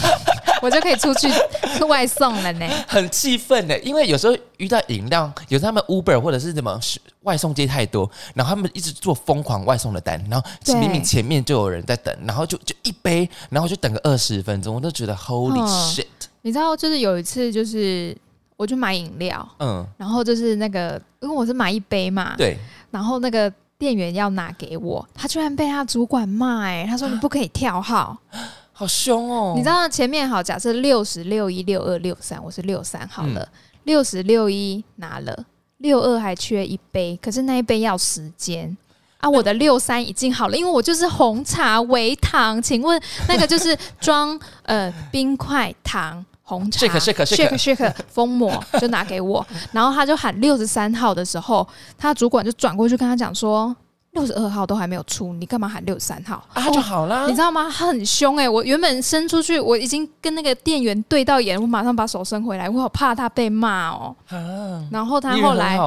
[0.61, 1.29] 我就可以出去
[1.87, 2.67] 外送了呢。
[2.87, 10.45] 很气愤呢，因为有时候遇到饮料，有时候他们 Uber 或者是什么是外送接太多，然后他们一直做疯狂外送的单，然后
[10.79, 16.05] 明明前面就有人在等，然后就就一杯，然后就等个二十分钟，我都觉得 Holy 嗯 shit，
[16.41, 18.15] 你知道，就是有一次，就是
[18.57, 22.57] 我去买饮料，嗯，然后就是那个，因为我是买一杯嘛，对，
[22.91, 28.17] 然后那个店员要拿给我，他居然被他主管骂、哎，他说你不可以跳号，
[28.73, 33.47] 好凶哦，你知道前面好，假设六十六一六二六三，我是六三好了，
[33.83, 35.45] 六十六一拿了，
[35.77, 38.75] 六二还缺一杯，可是那一杯要时间。
[39.19, 53.75] 啊，我的六三已经好了，因为我就是红茶微糖，请问那个就是装呃冰块糖红茶 Shake, shake, shake shake 封膜 就拿给我，然后他就喊六十三号的时候，他主管就转过去跟他讲说
[54.13, 56.41] 六十二号都还没有出，你干嘛喊六十三号？
[56.53, 57.69] 啊就好啦你，知道吗？
[57.69, 64.15] 他很凶哎、我原本伸出去，我已经跟那个店员对到眼，我马上把手伸回来，我好怕他被骂哦。
[64.29, 65.77] 啊，然后他后来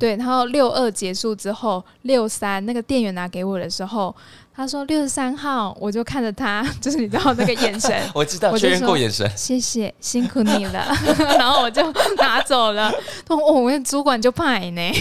[0.00, 4.14] 对，然后六二结束之后，六三那个店员拿给我的时候，
[4.58, 10.84] 他说六十三号，我就看着他， 就是你知道那个眼神， 我知道确认过眼神，谢谢辛苦你了，
[11.38, 11.80] 然后我就
[12.16, 12.92] 拿走了。
[13.28, 14.92] 哦，我们主管就怕你呢，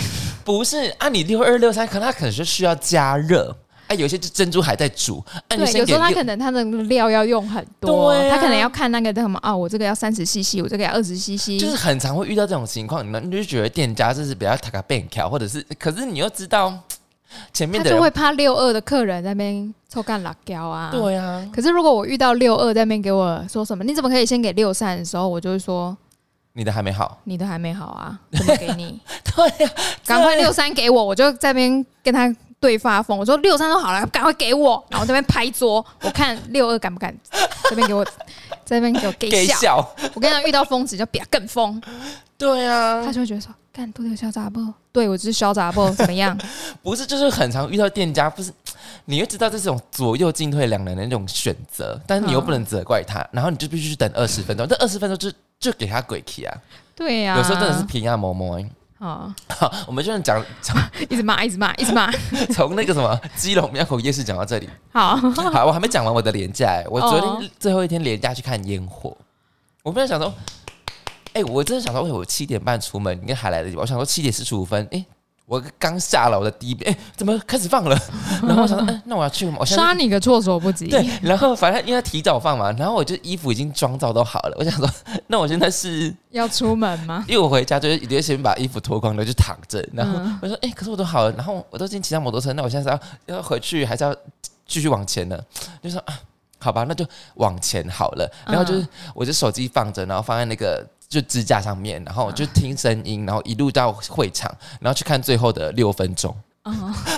[0.43, 3.57] 不是啊，你六二六三，可能他可能是需要加热。
[3.87, 16.77] 哎、有些就珍珠还在煮，对，有时候他可能他的料要用很多，他可能要看那个什么啊，我这个要三十 CC，我这个要二十 CC，就是很常会遇到这种情况，你们就觉得店家就是比较塔卡变调，或者是，可是你又知道
[17.53, 20.89] 前面的人他就会怕六二的客人在那边臭干辣椒啊。。
[20.91, 25.95] 对啊，可是如果我遇到六二在那边给我说什么，你怎么可以先给六三的时候，我就会说
[26.53, 28.99] 你的还没好，你的还没好啊，怎么给你？
[29.35, 29.71] 对呀、
[30.05, 33.15] 赶快六三给我，我就在那边跟他对发疯。
[33.15, 37.15] 我说六三都好了，赶快给我，然后这边拍桌，我看六二敢不敢
[37.69, 38.03] 这边给我，
[38.65, 39.77] 在那边给我给笑。
[40.15, 41.79] 我跟你讲，遇到疯子就比他更疯，
[42.37, 44.59] 对啊他，就会觉得说，干多有小杂不？
[44.91, 46.35] 对我就是小杂不，怎么样？
[46.81, 48.51] 不是就是很常遇到店家，不是
[49.05, 56.57] 你会知道这是种左右进退两难的那种选择，但是你又不能责怪他，然后你就必须去等二十分钟，这二十分钟就就给他鬼气啊，
[56.95, 58.59] 对呀、有时候真的是平压某某。
[58.97, 60.75] 啊，好，我们就是讲讲
[61.07, 62.11] 一直骂，一直骂，一直骂。
[62.51, 64.67] 从那个什么基隆庙口夜市讲到这里。
[64.91, 65.15] 好，
[65.53, 69.15] 好，我还没讲完我的廉价、欸，我昨哦天最后一天廉价去看烟火，
[69.83, 70.33] 我本来想说，
[71.37, 73.81] 哎、我真的想到，为我七点半出门，应该还来得及吧。
[73.83, 75.05] 我想说七点四十五分，哎、
[75.45, 77.95] 我刚下了我的第一遍，哎、怎么开始放了？
[78.41, 79.57] 然后我想说，嗯、那我要去吗？
[79.59, 80.87] 我杀你个措手不及。
[80.87, 84.89] 对，然后反正因为提早放嘛，然后我就衣服已经妆造都好了，我想说，
[85.27, 87.23] 那我现在是要出门吗？
[87.27, 94.15] 因为我回家就是直接先把衣服脱光了就躺着，然后嗯我说，哎、可是我都好了，然后我都已经骑上摩托车，那我现在是要要回去还是要
[94.65, 95.39] 继续往前呢？
[95.83, 96.19] 就说啊，
[96.59, 98.29] 好吧，那就往前好了。
[98.45, 106.71] 然后就是嗯我就手机放着，然后放在那个就支架上面，然后就听声音，然后一路到会场，然后去看最后的六分钟，哦，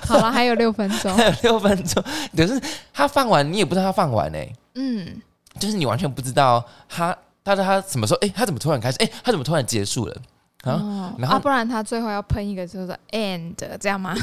[0.06, 1.16] 好了，还有六分钟。
[1.16, 2.04] 还 有六分钟，
[2.36, 2.62] 可是
[2.94, 5.22] 他放完你也不知道他放完哎、嗯，
[5.60, 10.16] 就是你完全不知道他他他什么时候哎、他怎么突然开始哎、他怎么突然结束了
[10.64, 10.74] 啊？
[10.74, 14.16] 哦，然后啊，不然他最后要喷一个就是 end 这样吗？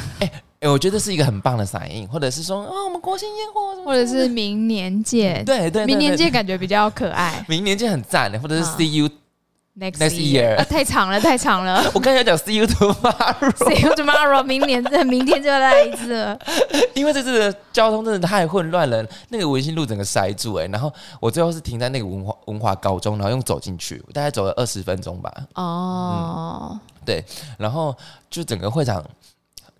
[0.59, 5.43] 哎、我觉得是一个很棒的反应，或者是说啊，我们国庆烟火或者是明年见？
[5.43, 7.45] 对对对明年对见感觉比较可爱。
[7.49, 9.09] 明年见很赞的，或者是啊 see you，、
[9.79, 11.83] Next Next year 啊 太长了，太长了。
[11.93, 16.39] 我刚才讲 see you tomorrow，See you tomorrow，明年这明天就要来一次了。
[16.95, 27.23] 因为这次的交通真的太混乱了，那个文心路整个塞住哎、然后我最后是停在那个文华文华高中，然后用走进去，我大概走了二十分钟吧，哦，对
[27.59, 27.95] 然后
[28.31, 29.05] 就整个会场。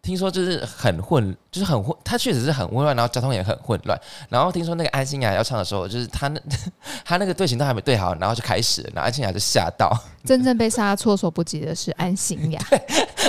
[0.07, 3.99] 听说就是很混，就是很混，它确实是很混乱，然后交通也很混乱。
[4.29, 6.39] 然后听说那个安心雅要唱的时候，就是他那
[7.03, 9.91] 他那个队形都还没对好，然后就开始了，然后安心雅就吓到，
[10.23, 12.61] 真正被杀措手不及的是安心雅。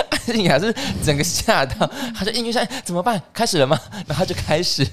[0.09, 3.21] 安心雅是整个吓到，他就音乐上怎么办？
[3.33, 3.77] 开始了吗？
[4.07, 4.87] 然后就开始，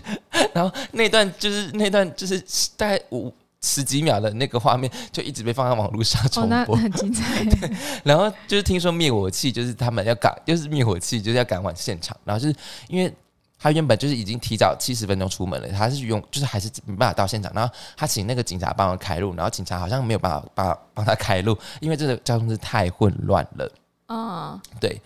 [0.53, 2.43] 然后那段就是那段就是
[2.77, 3.33] 大概五
[3.67, 6.77] 十几秒的那个画面，就一直被放在网络上哦，重播。
[6.77, 7.45] 那很精彩。
[8.05, 12.57] 然后就是听说灭火器就是他们要赶，就是灭火器就是要赶往现场，然后就是
[12.89, 13.13] 因为。
[13.59, 23.73] 他原本就是已经提早七十分钟出门了，他是用就是还是没办法到现场，然后他请那个警察帮忙开路，然后警察好像没有办法帮帮他开路，因为这个交通是太混乱了。
[24.09, 25.01] 嗯，对，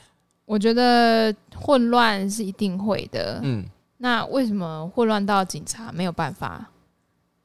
[0.46, 3.38] 我觉得混乱是一定会的。
[3.44, 3.64] 嗯，
[3.98, 6.68] 那为什么混乱到警察没有办法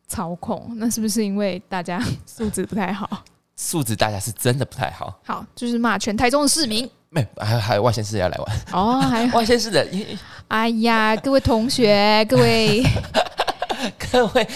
[0.07, 0.71] 操控？
[0.75, 3.09] 那是不是因为大家 素质不太好？
[3.55, 5.17] 素质大家是真的不太好。
[5.25, 6.89] 好，就是骂全台中的市民。
[7.09, 9.87] 没，还有还有外县市要来玩，哦，还有外县市的，
[10.49, 12.83] 哎呀，各位同学， 各位，
[14.11, 14.47] 各位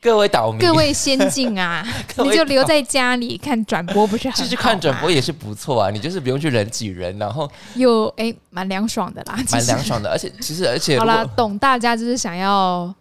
[0.00, 1.86] 各位岛民，各位先进啊，
[2.24, 4.44] 你就留在家里看转播，不是很好吗？
[4.44, 12.94] 继续看转播也是不错啊，你就是不用去人挤人，然后又哎，蛮凉爽的啦，蛮凉爽的，而且其实而且好啦，懂大家就是想要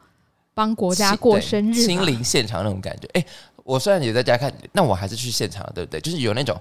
[0.56, 3.08] 帮国家过生日嘛，亲临现场那种感觉。
[3.14, 3.24] 哎、
[3.64, 6.00] 我虽然也在家看，那我还是去现场了，对不对？
[6.02, 6.60] 就是有那种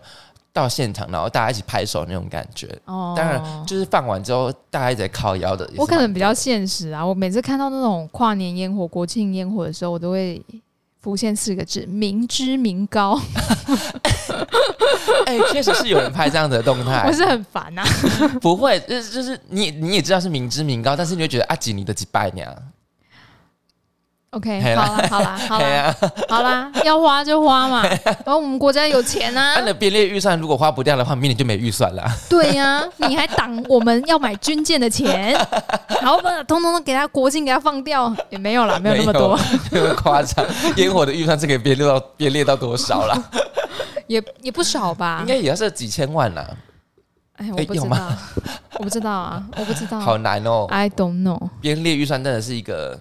[0.52, 2.66] 到现场，然后大家一起拍手那种感觉。
[2.86, 5.68] 哦当然，就是放完之后，大家一直在靠腰的。
[5.76, 10.42] 我可能比较现实啊，我每次看到那种跨年烟火、国庆烟火的时候，我都会
[11.00, 13.20] 浮现四个字：民脂民膏。
[15.26, 17.84] 哎，确、实是有人拍这样子的动态 我，是很烦啊。
[18.42, 22.48] 不会，就是就是你你也知道是民脂民膏，但是你会觉得啊，几你的几拜年，
[24.34, 25.96] OK，好啦，好啦，好啦， 对啊，
[26.28, 27.82] 好啦，要花就花嘛。
[27.84, 32.04] 然后我们国家有钱啊按，了编列预算，如果花不掉的话，明年就没预算了。
[32.28, 35.32] 对呀、你还挡我们要买军舰的钱，
[36.02, 39.38] 然后把通通都给他国境给他放掉，也没有啦，没有那么多，
[39.70, 40.44] 没有那么夸张。
[40.76, 43.16] 烟火的预算是可以编列到编列到多少啦？
[44.08, 45.26] 也也不少吧应。
[45.28, 46.44] 该也要是几千万啦，
[47.36, 48.12] 哎，我不知道，
[48.78, 49.98] 我不知道啊，我不知道。
[50.00, 50.66] 好难哦。
[50.68, 51.40] I don't know。
[51.60, 52.98] 编列预算真的是一个，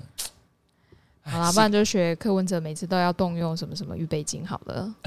[1.25, 4.93] 好啦，不然就学柯文哲每次都要动用什么什么预备金好了。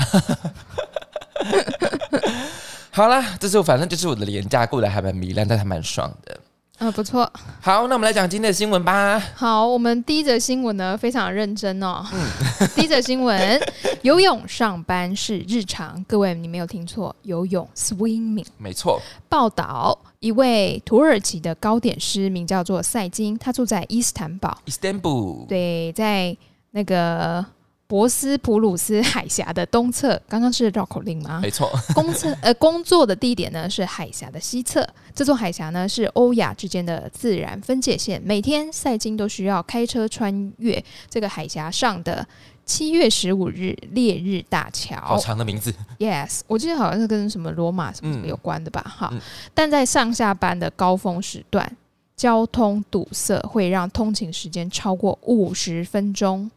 [2.90, 6.40] 好啦，这是我反正就是我的廉价过得还蛮糜烂，但还蛮爽的。
[6.78, 7.30] 嗯、不错。
[7.60, 9.18] 好，那我们来讲今天的新闻吧。
[9.34, 12.04] 好，我们第一则新闻呢非常认真哦。
[12.76, 13.60] 第一则新闻，
[14.02, 16.04] 游泳上班是日常。
[16.06, 18.44] 各位，你没有听错，游泳 （swimming）。
[18.58, 24.58] 没错，报道一位土耳其的糕点师，名叫做赛金，他住在伊斯坦堡。
[24.66, 26.36] Istanbul，对，在
[26.72, 27.44] 那个
[27.86, 30.20] 博斯普鲁斯海峡的东侧。
[30.28, 31.40] 刚刚是绕口令吗？
[31.40, 38.20] 没错，工测呃工作的地点呢是海峡的西侧，这座海峡呢是欧亚之间的自然分界线。
[38.24, 42.26] 每天赛金都需要开车穿越这个海峡上的
[42.64, 45.18] 七月十五日烈日大桥好。
[45.18, 45.72] 长的名字。
[45.98, 48.82] Yes，我记得好像是跟什么罗马什么什么嗯有关的吧？
[48.82, 49.20] 哈、嗯
[49.54, 51.76] 但在上下班的高峰时段，
[52.16, 56.50] 交通堵塞会让通勤时间超过五十分钟。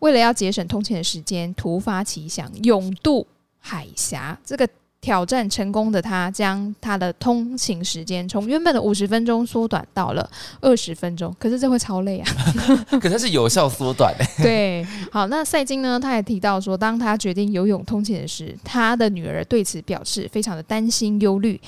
[0.00, 3.26] 为了要节省通勤的时间，突发奇想，勇渡
[3.58, 4.38] 海峡。
[4.44, 4.68] 这个
[5.00, 10.28] 挑战成功的他，将他的通勤时间从原本的五十分钟缩短到了
[10.60, 11.34] 二十分钟。
[11.38, 12.26] 可是这会超累啊！
[13.00, 14.24] 可是是有效缩短的。
[14.42, 16.00] 对，好，那赛金呢？
[16.00, 21.60] 他也提到说，当他决定游泳通勤的时，他的女儿对此表示非常的担心忧虑。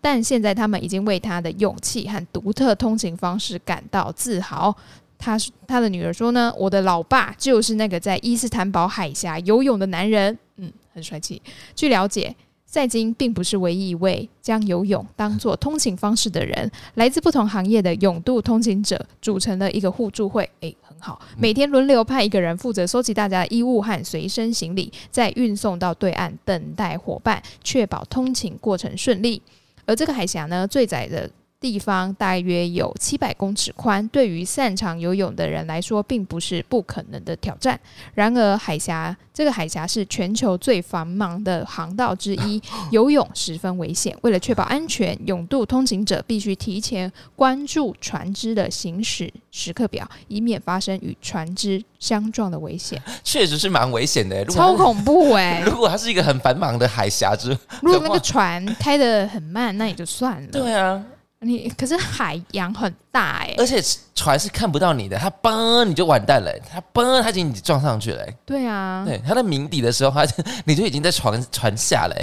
[0.00, 4.76] 但现在他们已经为他的勇气和独特通勤方式感到自豪。
[5.18, 11.40] 他他的女儿说呢，我的老爸就是那个在伊斯坦堡海峡游泳的男人，嗯，很帅气。
[11.74, 12.34] 据了解。
[12.68, 20.50] 赛金并不是唯一一位将游泳当做通勤方式的人，来自不同行业的泳渡通勤者组成了一个互助会。
[20.60, 29.40] 诶，很好，每天轮流派一个人负责收集大家的衣物和随身行李，再运送到对岸等待伙伴，确保通勤过程顺利。
[29.86, 37.78] 而这个海峡呢，最窄的地方大约有七百公尺宽，对于擅长游泳的人来说，并不是不可能的挑战。
[38.14, 44.16] 然而，海峡这个海峡是全球最繁忙的航道之一，游泳十分危险。
[44.22, 53.02] 为了确保安全，泳渡通行者必须提前关注船只的行驶时刻表，以免发生与船只相撞的危险。
[53.24, 54.44] 确实是蛮危险的。
[54.46, 60.48] 超恐怖哎、它如果它是一个很繁忙的海峡之，如果那个船开得很慢，那也就算了。
[60.50, 61.04] 对啊，
[61.46, 63.82] 你可是海洋很大哎、而且
[64.14, 68.26] 船是看不到你的，它嘣你就完蛋了，它嘣它已经撞上去了。
[68.44, 70.34] 对啊，对，它在鸣笛的时候，它就
[70.66, 72.16] 你就已经在船船下了。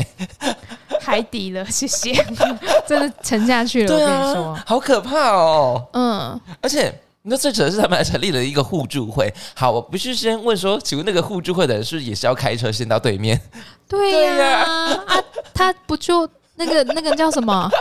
[1.01, 2.13] 海底了， 谢谢，
[2.87, 3.87] 真的沉下去了。
[3.87, 5.87] 对我跟你说啊，，好可怕哦！
[5.93, 6.93] 嗯，而且。
[7.25, 9.33] 你知道最扯的是，他们还成立了一个互助会。
[9.55, 13.39] 好，我不是先问说，请问那个互助会的人是不是也是要开车先到对面？
[13.87, 17.71] 对呀啊，他不就那个那个叫什么？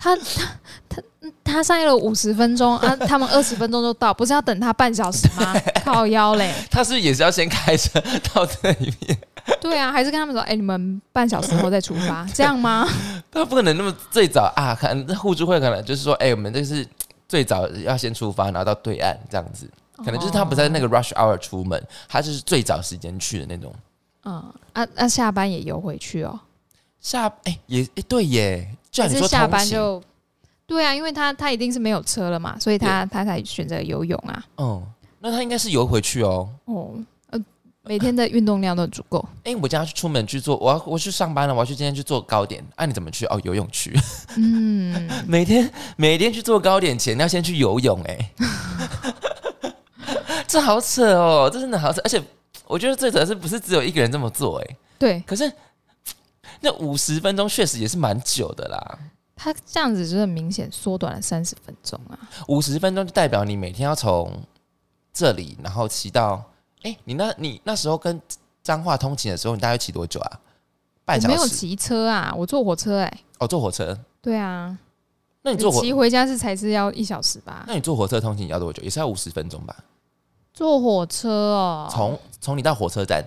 [0.00, 0.22] 他他
[0.88, 1.02] 他
[1.44, 5.54] 他上了五十分钟啊，他们二十分钟就到，不是要等他半小时吗？
[5.84, 8.00] 靠腰嘞，他是也是要先开车
[8.32, 9.18] 到这里面？
[9.60, 12.88] 对啊，还是跟他们说，哎、你们半小时后再出发，这样吗？
[13.30, 16.86] 他不可能那么最早啊，可能互助会可能就是说，哎、我们这是
[17.28, 19.68] 最早要先出发，然后到对岸这样子。
[20.02, 23.74] 可能就是他不在那个 rush hour 出门，他就是最早时间去的那种。
[24.24, 24.34] 嗯
[24.72, 26.40] 啊啊，下班也游回去哦，
[27.00, 30.02] 下哎、也哎、对耶，就是下班就
[30.66, 34.44] 对啊，因为他他一定是没有车了嘛，所以他他才选择游泳啊。
[34.58, 34.82] 嗯，
[35.20, 36.48] 那他应该是游回去哦。
[36.66, 36.94] 哦，
[37.30, 37.38] 呃，
[37.82, 39.24] 每天的运动量都足够。
[39.44, 42.64] 哎、我今天要去出门去做，我要我去上班了，我要去今天去做糕点。
[42.76, 43.26] 啊，你怎么去？
[43.26, 43.98] 哦，游泳去。
[44.36, 48.00] 嗯， 每天每天去做糕点前要先去游泳。
[48.02, 48.30] 哎
[50.46, 52.20] 这好扯哦，这真的好扯，而且
[52.66, 55.50] 我觉得最扯的是不是只有一个人这么做、哎，对可是
[56.60, 58.98] 那五十分钟确实也是蛮久的啦。
[59.34, 62.18] 他这样子就是很明显缩短了三十分钟啊。
[62.48, 64.30] 五十分钟就代表你每天要从
[65.12, 66.42] 这里，然后骑到，
[66.82, 68.20] 哎、你那你那时候跟
[68.62, 70.40] 彰化通勤的时候，你大概骑多久啊？
[71.04, 71.34] 半小时？
[71.34, 73.98] 没有骑车啊，我坐火车哎、哦，坐火车。
[74.20, 74.78] 对啊，
[75.40, 77.64] 那你坐火，骑回家是才是要一小时吧？
[77.66, 78.82] 那你坐火车通勤要多久？
[78.82, 79.74] 也是要五十分钟吧？
[80.52, 83.24] 坐火车哦，从从你到火车站，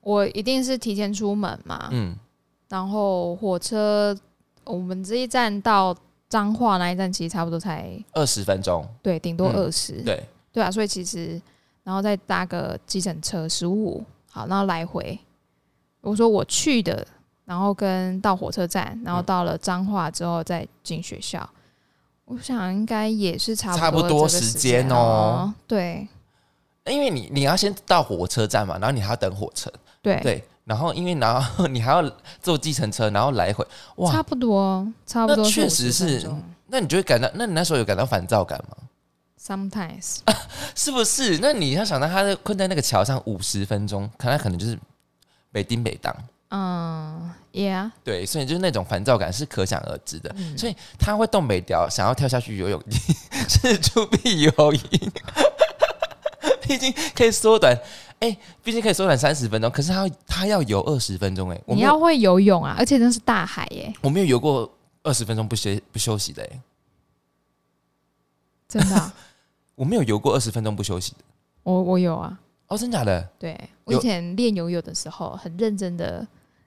[0.00, 2.16] 我一定是提前出门嘛，嗯，
[2.68, 4.16] 然后火车
[4.64, 5.96] 我们这一站到
[6.28, 8.86] 彰化那一站其实差不多才二十分钟。
[9.02, 11.40] 对，顶多嗯二十、对，对啊，所以其实
[11.82, 15.18] 然后再搭个计程车十五，好，然后来回。
[16.00, 17.06] 我说我去的，
[17.44, 21.48] 然后跟到火车站，然后嗯到了彰化之后再进学校，
[22.24, 25.52] 我想应该也是差差不不多时间哦。
[25.66, 26.06] 对
[26.86, 32.04] 因为你你要先到火车站嘛，然后你还要等火车，对对，然后因为然后 你还要
[32.42, 36.30] 坐计程车，然后来回，哇差，不多，差不多那是50确实是
[36.66, 38.76] 那你就会感到，那你那时候有感到烦躁感吗
[39.42, 40.18] ？sometimes
[40.76, 41.38] 是不是？
[41.38, 44.78] 那你要想到他在困在那个桥上五十分钟，可能他可能就是
[45.50, 46.14] 北丁北当，
[46.50, 50.30] 嗯，yeah，对，所以就是那种烦躁感是可想而知的。
[50.36, 52.82] 嗯所以他会动北调，想要跳下去游泳，
[53.48, 55.12] 是出必有因。
[56.60, 57.74] 毕竟可以缩短，
[58.20, 64.70] 哎、毕竟可以缩短三十分钟，可是他要他要游二十分钟，哎，我你要会游泳啊，而且那是大海耶，我没有游过
[65.02, 66.60] 二十分钟不休不休息的、哎，
[68.68, 69.14] 真的啊、
[69.76, 71.18] 我没有游过二十分钟不休息的。
[71.62, 73.28] 我我有啊，哦，真假的？
[73.38, 76.26] 对我以前练游泳的时候很认真的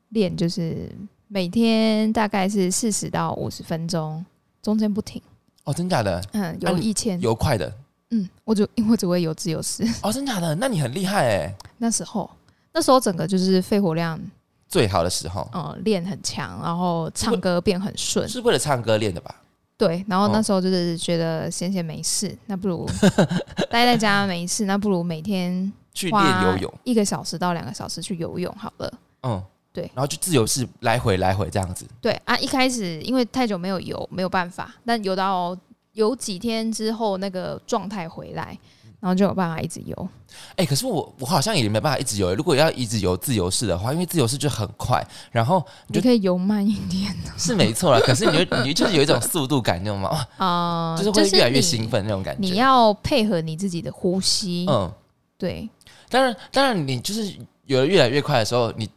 [0.10, 0.90] 练，就是
[1.28, 4.24] 每天大概是四十到五十分钟，
[4.62, 5.22] 中间不停，
[5.64, 6.24] 哦，真假的？
[6.34, 7.74] 嗯，游一千，游快的？
[8.12, 10.54] 嗯，我就因为我只会游自由式，哦，真假的？
[10.56, 12.30] 那你很厉害哎，那时候
[12.74, 14.20] 那时候整个就是肺活量，
[14.68, 19.36] 最好的时候嗯，练很强，然后唱歌变很顺，是为了唱歌练的吧？
[19.78, 22.88] 对，然后那哦时候就是觉得闲闲没事，那不如
[23.72, 28.94] 待在家没事，那不如每天去练游泳，一个小时到两个小时去游泳好了。
[29.24, 29.44] 嗯，
[29.74, 31.86] 对然后就自由式来回来回这样子。
[32.00, 35.58] 对啊，一开始因为太久没有游，没有办法，但游到
[35.94, 38.58] 游几天之后，那个状态回来，
[39.00, 40.10] 然后就有办法一直游。
[40.56, 42.34] 哎、可是我我好像也没办法一直游。
[42.36, 48.00] 如果要一直游自由式的话，因为自由式就很快，然后你就你可以游慢一点 是没错啦。
[48.00, 50.10] 可是你就你就是有一种速度感，你知道吗？
[50.10, 52.40] 哇啊、就是会越来越兴奋那种感觉。
[52.42, 54.90] 你要配合你自己的呼吸，嗯，
[55.38, 55.70] 对，
[56.10, 58.90] 当然当然，你就是游的越来越快的时候，你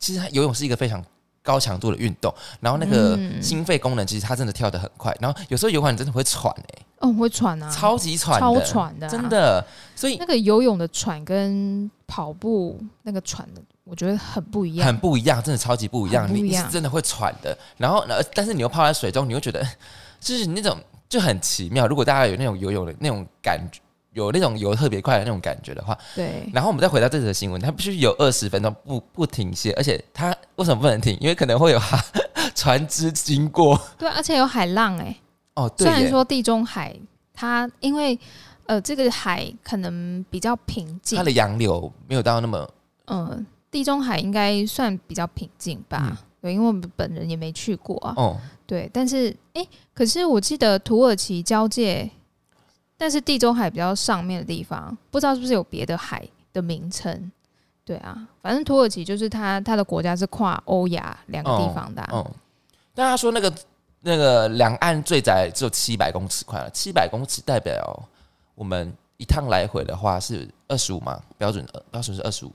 [0.00, 1.04] 其实它游泳是一个非常
[1.42, 9.64] 高强度的运动，然后那个嗯心肺功能其实它真的跳得很快，然后有时候游完你真的会喘哎、哦，我会喘啊，超级喘的，超喘的啊、真的。
[9.96, 14.86] 所以那个游泳的喘跟跑步那个喘的，我觉得很不一样。
[14.86, 16.26] 很不一样，真的超级不一样。
[16.32, 19.66] 你你很不一样是真的会喘的，然后呢，但是你又泡在水中，你又觉得
[20.20, 20.78] 就是那种
[21.08, 21.86] 就很奇妙。
[21.86, 23.80] 如果大家有那种游泳的那种感觉，
[24.12, 31.16] 有那种游特别快的那种感觉的话，对，然后我们再回到这则新闻，它必须有二十分钟不不停歇，而且它为什么不能停？
[31.20, 31.98] 因为可能会有哈
[32.54, 33.80] 船只经过。
[33.98, 35.16] 对，而且有海浪哎、
[35.54, 36.94] 哦，对，虽然说地中海
[37.32, 38.18] 它因为
[38.66, 42.68] 呃这个海可能比较平静它，的洋流没有到那么
[43.06, 46.08] 嗯、地中海应该算比较平静吧。
[46.10, 48.12] 嗯对，因为我们本人也没去过啊。
[48.16, 52.10] 哦，对，但是哎、可是我记得土耳其交界，
[53.02, 57.32] 但是地中海比较上面的地方，不知道是不是有别的海的名称？
[57.84, 62.10] 对啊，反正土耳其就是它它的国家是跨欧亚两个地方的、啊。
[62.14, 62.34] 嗯，
[62.94, 63.52] 但他说那个
[63.98, 68.08] 那个两岸最窄只有七百公尺宽，七百公尺代表
[68.54, 72.52] 我们一趟来回的话是二十五嘛，标准呃标准是二十五，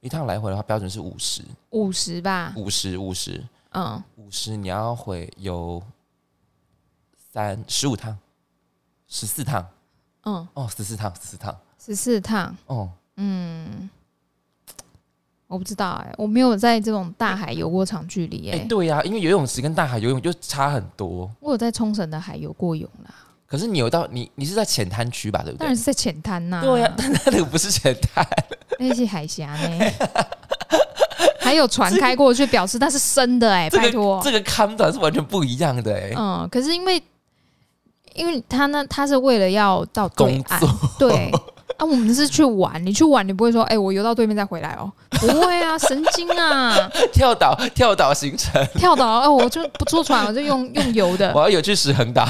[0.00, 3.44] 一趟来回的话标准是五十，五十吧，五十五十。
[3.72, 5.82] 嗯，五十，你要回有
[7.32, 8.16] 三十五趟，
[9.08, 9.66] 十四趟。
[10.24, 11.56] 嗯，哦，十四趟十四趟。
[11.84, 13.88] 十四趟，哦，嗯，
[15.46, 21.30] 我不知道哎、我没有在这种大海游过长距离哎、哎、对呀、因为游泳池跟大海游泳就差很多。
[21.38, 23.14] 我有在冲绳的海游过泳啦，
[23.46, 25.60] 可是你游到你你是在浅滩区吧，对不对？
[25.60, 25.76] 当然？
[25.76, 26.60] 是在浅滩呐。
[26.60, 28.26] 对呀、 但那里不是浅滩，
[28.80, 29.92] 那是海峡呢，
[31.40, 34.20] 还有船开过去，表示那是深的哎、这拜托。
[34.24, 37.00] 这个看短是完全不一样的哎、嗯，可是因为
[38.16, 40.60] 因为他呢，他是为了要到对岸，
[40.98, 41.30] 对
[41.76, 44.90] 啊，我们是去玩，你去玩，你不会说，哎、我游到对面再回来哦，
[45.20, 46.74] 不会啊，神经啊，
[47.12, 52.26] 跳岛跳岛行程，跳岛，哎、我就不坐船，我就用 用游的我，要有去石恒岛，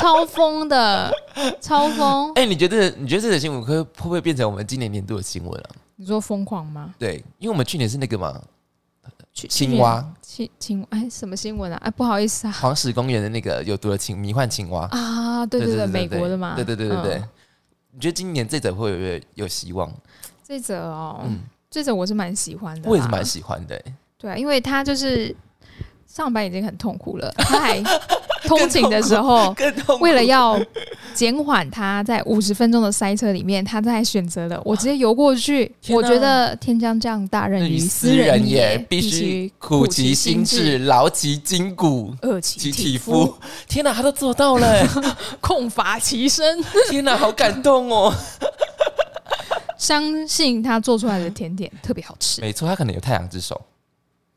[0.00, 1.12] 超疯的。
[1.60, 2.32] 超疯。
[2.34, 5.70] 哎、你觉得你觉得这则新闻会会不会变成我们今年年度的新闻啊？
[5.96, 6.94] 你说疯狂吗？
[6.98, 8.38] 对，因为我们去年是那个嘛，
[9.32, 10.04] 青蛙，
[10.34, 11.80] 青青哎什么新闻啊？
[11.84, 17.14] 哎，不好意思啊黄石公园的那个有毒的青迷幻青蛙，啊，对对对，美国的嘛，对对对对对。
[17.18, 17.28] 嗯
[17.96, 19.88] 你觉得今年这则会有有希望？
[20.42, 21.38] 这则哦，嗯，
[21.70, 23.24] 这则我是蛮喜欢的，我也是蛮。
[23.24, 23.94] 喜欢的、欸。
[24.18, 25.32] 对啊，因为他就是
[26.04, 27.80] 上班已经很痛苦了，他还
[28.48, 29.54] 通勤的时候，
[30.00, 30.60] 为了要
[31.14, 35.74] 减缓他在五十分钟的塞车里面，他在选择了我直接游过去。
[35.88, 43.34] 我觉得天将降大任于斯人也，必须苦其心志，劳其筋骨，饿其其体体肤。
[43.68, 44.86] 天哪，他都做到了、欸！
[45.40, 46.62] 空乏其身。
[46.90, 48.14] 天哪，好感动哦！
[49.76, 53.60] 相信他做出来的甜点特别好吃，没错，他可能有太阳之手，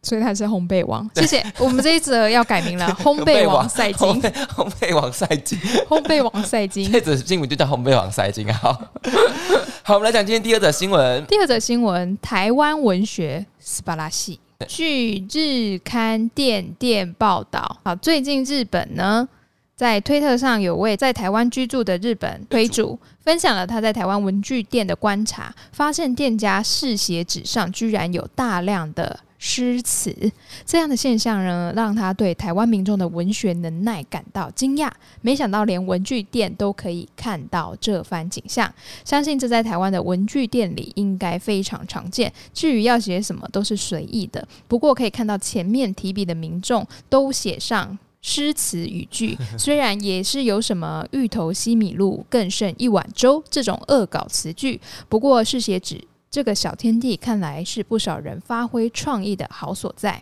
[0.04, 1.10] 所以他是烘焙王。
[1.16, 4.08] 谢谢，我们这一则要改名了， 烘焙王赛金，
[4.56, 6.92] 烘焙王赛金，烘焙王赛金。
[6.92, 8.52] 这则新闻就叫烘焙王赛金。
[8.54, 8.72] 好，
[9.84, 11.26] 好，我们来讲今天第二则新闻。
[11.26, 14.40] 第二则新闻：台湾文学斯巴拉系。
[14.68, 19.28] 据日刊电电报道，啊，最近日本呢，
[19.76, 30.16] 在推特上有位在台湾居住的日本推主分享了他在台湾文具店的观察，发现店家试写纸上居然有大量的诗词，
[30.66, 34.92] 这样的现象呢，让他对台湾民众的文学能耐感到惊讶。
[35.22, 38.74] 没想到连文具店都可以看到这番景象，
[39.06, 42.32] 相信这在台湾的文具店里应该非常常见。
[42.54, 44.48] 至于要写什么，都是随意的。
[44.68, 47.98] 不过可以看到前面提笔的民众都写上。
[48.20, 56.04] 诗词语句虽然也是有什么“芋头西米露，更胜一碗粥”这种恶搞词句，不过是写纸
[56.38, 60.22] 这个小天地，看来是不少人发挥创意的好所在。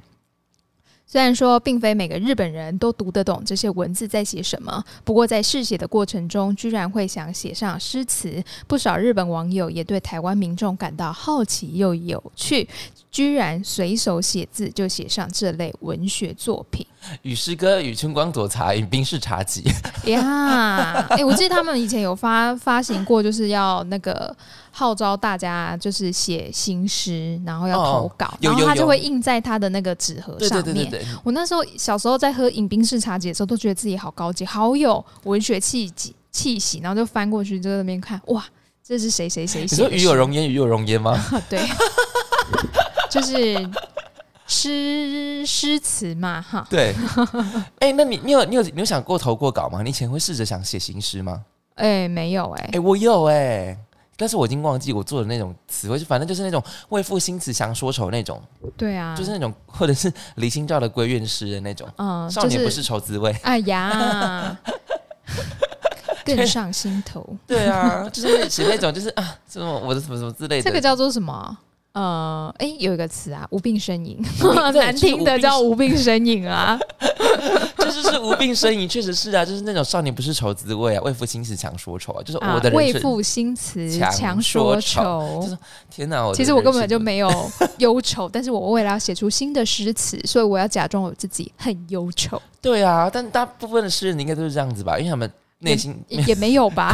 [1.05, 12.67] 虽然说并非每个日本人都读得懂这些文字在写什么，不过在试写的过程中，居然会想写上诗词，不少日本网友也对台湾民众感到好奇又有趣，
[13.11, 16.87] 居然随手写字就写上这类文学作品
[17.21, 19.63] 与诗歌与春光佐茶，与冰室茶几。
[20.05, 21.05] 呀！
[21.09, 24.35] 哎、我记得他们以前有发发行过，就是要那个
[24.77, 30.63] 号召大家就是写新诗，然后要投稿，有有有然后他就会印在他的那个纸盒上面。
[30.65, 38.43] 对对对对，我那时候小时候在喝饮冰式茶几的时候，都觉得自己好高级，好有文学气息气息，然后就翻过去就在那边看，哇，
[38.83, 39.89] 这是谁谁谁你写的诗？
[39.89, 41.17] 说与有容焉，与有容焉吗？
[41.49, 41.61] 对，
[43.09, 43.55] 就是
[44.45, 46.67] 诗诗词嘛，哈。
[46.69, 46.93] 对。
[47.79, 49.81] 哎、那你你有你有你有想过投过稿吗？
[49.81, 51.45] 你以前会试着想写新诗吗？
[51.75, 53.77] 哎、没有哎、哎、我有哎、
[54.17, 58.41] 但是我已经忘记我做的那种词汇，就反正就是那种为赋新词强说愁那种，
[58.77, 61.87] 对啊，就是那种或者是李清照的闺怨诗的那种。
[61.97, 64.57] 嗯，少年不是愁滋味， 哎呀，
[66.25, 67.35] 更上心头。
[67.45, 70.63] 对啊，就是写那种就是啊，什么我的什么什么之类的。
[70.63, 71.57] 这个叫做什么？
[71.95, 74.21] 呃，哎，有一个词啊，无病呻吟，
[74.75, 76.77] 难听的叫无病 呻吟啊。
[77.79, 82.69] 就是是无病呻吟，确实是啊，就是那种少年不是愁滋味啊，为赋新词强说愁啊，就是啊我的。
[82.71, 85.57] 为赋新词强强说说愁就是。
[85.89, 87.29] 天哪，我其实我根本就没有
[87.77, 96.93] 忧愁，但是我为了要写出新的诗词，所以我要假装我自己很忧愁，对啊，但大部分的诗人应该都是这样子吧，因为他们内心也也没有吧，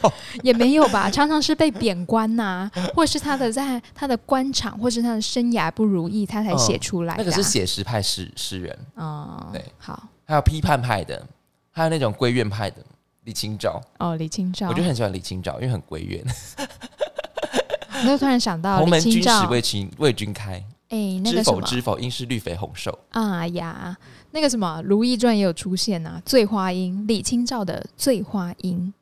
[0.00, 0.12] 空
[0.42, 10.08] 也没有吧，常常是被贬官呐、 或是他的在他的官场或是他的生涯不如意，他才写出来的、那个是写实派诗诗人，哦，对，好。
[10.24, 11.26] 还有批判派的，
[11.70, 12.76] 还有那种闺怨派的
[13.24, 16.24] 李清照，哦，李清照，我就很喜欢李清照，因为很闺怨。
[18.02, 19.40] 我就突然想到鸿门李清照。
[19.40, 20.54] 军使，为君为君开，
[20.88, 21.60] 哎，那个什么？
[21.60, 22.96] 否知否，应是绿肥红瘦。
[23.10, 23.96] 啊呀，
[24.30, 28.92] 那个什么《如懿传》也有出现啊，《醉花阴》李清照的《醉花阴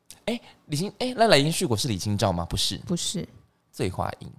[0.67, 2.45] 李清哎，那来因絮果是李清照吗？
[2.45, 3.27] 不是，》不是
[3.71, 4.29] 醉花阴。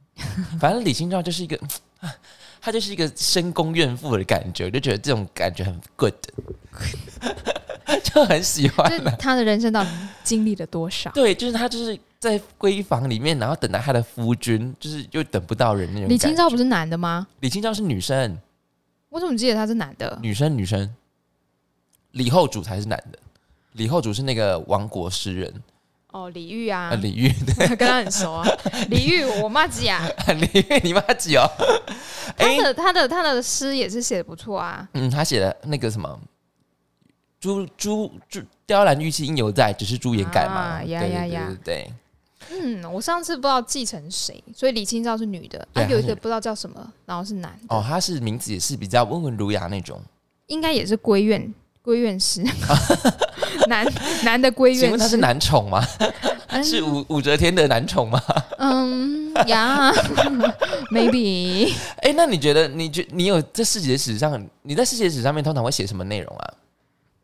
[0.59, 1.57] 反正李清照就是一个，
[2.01, 2.15] 啊
[2.61, 6.15] 她就是一个深宫怨妇的感觉，我就觉得这种感觉很 good，
[8.05, 9.91] 就很喜欢就是他的人生到底
[10.23, 11.11] 经历了多少？
[11.13, 16.09] 对，就是她就是在闺房里面，然后等待她的夫君，就是又等不到人那种。
[16.09, 17.27] 李清照不是是男的吗？
[17.41, 18.39] 李清照是女生，
[19.09, 20.19] 我怎么记得他是男的？
[20.23, 20.95] 女生女生，
[22.13, 23.19] 李后主才是男的。
[23.73, 25.63] 李后主是那个亡国诗人，
[26.13, 27.35] 哦，李煜啊呃，，李煜，
[27.77, 28.47] 跟他很熟啊。
[28.89, 30.01] 李煜，我妈几啊，
[30.39, 31.45] 李煜，你妈几哦？
[32.39, 34.89] 哎、他的他的他的诗也是写的不错啊。
[34.93, 36.21] 嗯，他写的那个什么，
[37.41, 40.79] 朱朱朱雕栏玉砌应犹在，只是朱颜改嘛。
[40.79, 41.93] 啊呀对呀呀对对对
[42.61, 50.01] 嗯，我上次不知道继承谁，所以李清照是女的，啊，有一个不知道叫什么，然后是男的，哦，他是名字也是比较温文儒雅那种。
[50.49, 52.45] 应该也是闺怨闺怨诗。
[53.69, 53.87] 男
[54.25, 55.83] 男的归院请问他是男宠吗？
[56.49, 58.21] 嗯是武武则天的男宠吗？
[58.59, 59.91] 嗯呀，
[60.93, 66.45] maybe 哎、那你觉得你觉你有在世界史上，你在世界史上面通常会写什么内容啊？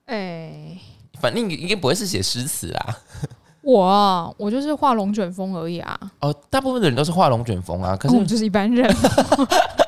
[0.07, 0.79] 哎、
[1.21, 2.97] 反正你应该不会是写诗词啊。
[3.61, 8.89] 我我就是画龙卷风而已啊，哦，大部分的人都是画龙卷风啊，可是我就是一般人。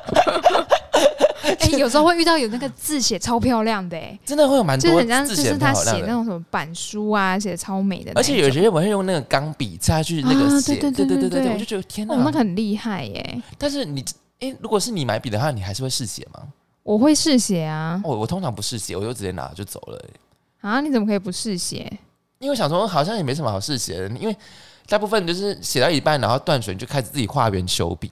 [1.75, 5.73] 哎、有时候会遇到有那个字写超漂亮的、哎，真的会有蛮多就是很像，字写就是他。
[5.81, 12.13] 写那种什么板书啊，写的超美的而且有些人我会用那个钢笔下去那个啊写，对对对对对对我就觉得天哪！
[12.13, 14.05] 哦，那个很厉害耶、但是你，
[14.39, 16.41] 哎、如果是你买笔的话，你还是会试写吗？
[16.83, 20.81] 我会试写啊哦，我通常不试写，我就直接拿就走了、欸啊！
[20.81, 21.91] 你怎么可以不试写？
[22.39, 24.35] 因为我想说好像也没什么好试写的，因为
[24.87, 28.11] 大部分就是写到一半，然后断水，你就开始自己画圆修笔，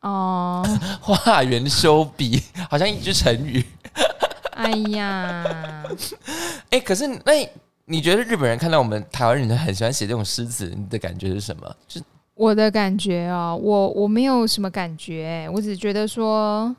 [0.00, 0.64] 哦，
[1.00, 3.64] 画圆修笔好像一句成语。
[4.52, 5.84] 哎呀，
[6.70, 7.32] 哎、可是那
[7.84, 11.76] 你觉得日本人看到我们台湾人很喜欢写这种诗词，你的感觉是什么？
[11.86, 12.00] 就
[12.34, 16.74] 我的感觉哦，我我没有什么感觉，我只觉得说，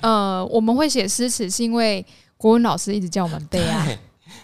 [0.00, 2.04] 呃，我们会写诗词是因为
[2.36, 3.98] 国文老师一直叫我们背啊， 对，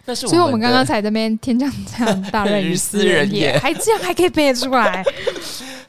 [0.07, 3.59] 那是所以我们刚刚才在那边天降这样大任于斯人也，日斯人也。
[3.59, 5.05] 还这样还可以背得出来，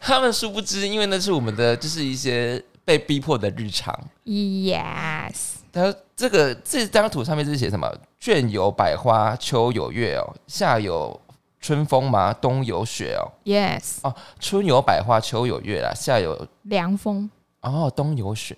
[0.05, 3.97] 他们殊不知，因为那是我们的就是一些被逼迫的日常。
[4.25, 7.89] Yes，他这个这张图上面是写什么？
[8.19, 11.17] 卷有百花，秋有月哦，夏有
[11.61, 12.33] 春风吗？
[12.33, 13.31] 冬有雪哦。
[13.45, 17.29] Yes，哦春有百花，秋有月啦，夏有凉风，
[17.61, 18.57] 哦，冬有雪。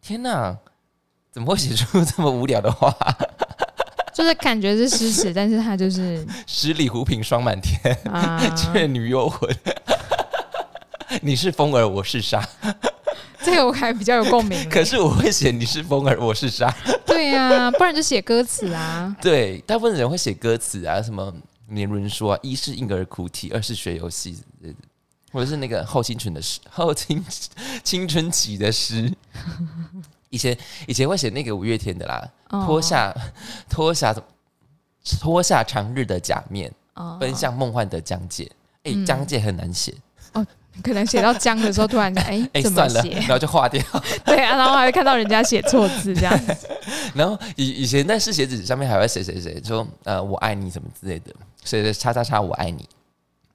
[0.00, 0.56] 天哪，
[1.32, 2.94] 怎么会写出这么无聊的话？
[4.14, 9.50] 就是感觉是诗词，但是它就是十里湖平霜满天，啊， 倩女幽魂。
[11.22, 12.46] 你是风儿，我是沙。
[13.42, 14.58] 这个我还比较有共鸣。
[14.70, 16.74] 可是我会写你是风儿，我是沙。
[17.06, 19.14] 对呀、不然就写歌词啊。
[19.20, 21.32] 对，大部分人会写歌词啊，什么
[21.68, 24.70] 年轮说、啊，一是婴儿哭啼，二是学游戏，呃
[25.32, 27.24] 或者是那个后青春的诗，后青
[27.82, 29.12] 青春期的诗。
[30.30, 30.56] 以前
[30.86, 33.14] 以前会写那个五月天的啦，哦脱下
[33.68, 34.14] 脱下
[35.20, 38.50] 脱下长日的假面，哦奔向梦幻的疆界。
[38.84, 39.94] 哎、嗯疆界很难写，
[40.82, 43.28] 可能写到僵的时候，突然想， 哎、哎、怎么算了，写然？
[43.28, 43.82] 后就划掉。
[44.26, 46.68] 对啊，然后还会看到人家写错字这样子。
[47.14, 51.32] 然后以以前在试写纸上面还会写谁谁说呃我爱你什么之类的，
[51.64, 52.88] 谁谁叉叉叉我爱你。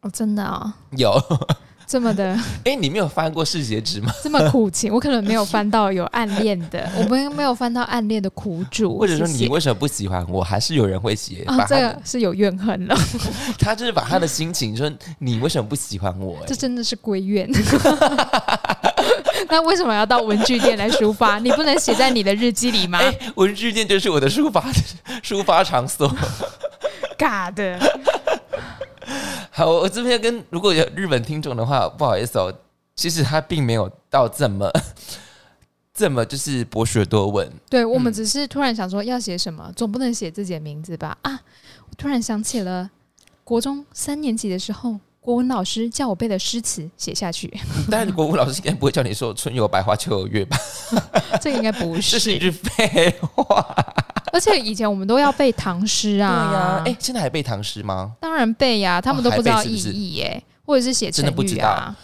[0.01, 1.11] 哦，真的啊、有，
[1.89, 4.13] 这么的 哎、你没有翻过世写纸吗？
[4.23, 10.43] 这么苦情，我可能没有翻到有暗恋的，我们没有翻到暗恋的苦主，或者说你为什么不喜欢我？
[10.43, 12.95] 还是有人会写，这、个是有怨恨了，
[13.57, 17.49] 他就是把他的心情说你为什么不喜欢我、哎，这真的是归怨。
[19.49, 21.39] 那为什么要到文具店来抒发？
[21.39, 22.99] 你不能写在你的日记里吗？
[23.01, 24.63] 哎、文具店就是我的抒发
[25.23, 26.15] 抒发场所。
[27.17, 27.77] 尬的，
[29.59, 32.49] 好，我这边跟如果有日本听众的话，不好意思哦，
[32.95, 34.71] 其实他并没有到这么
[35.93, 37.51] 这么就是博学多闻。
[37.69, 41.17] 对我们嗯只是突然想说要写什么，总不能写自己的名字吧？
[41.23, 41.33] 啊，
[41.89, 42.89] 我突然想起了
[43.43, 47.53] 国中三年级的时候，国文老师叫我背的诗词写下去，
[47.91, 50.57] 但是国文老师应该不会叫你说“春有百花，秋有月”吧？
[51.41, 52.49] 这个应该不是 这是一是。
[52.49, 53.75] 句废话。
[54.33, 58.13] 而且以前我们都要背唐诗啊对啊，呀，哎、现在还背唐诗吗？
[58.19, 61.95] 当然背呀、他们都哦不知道意义耶，或者是写成真的不知语啊。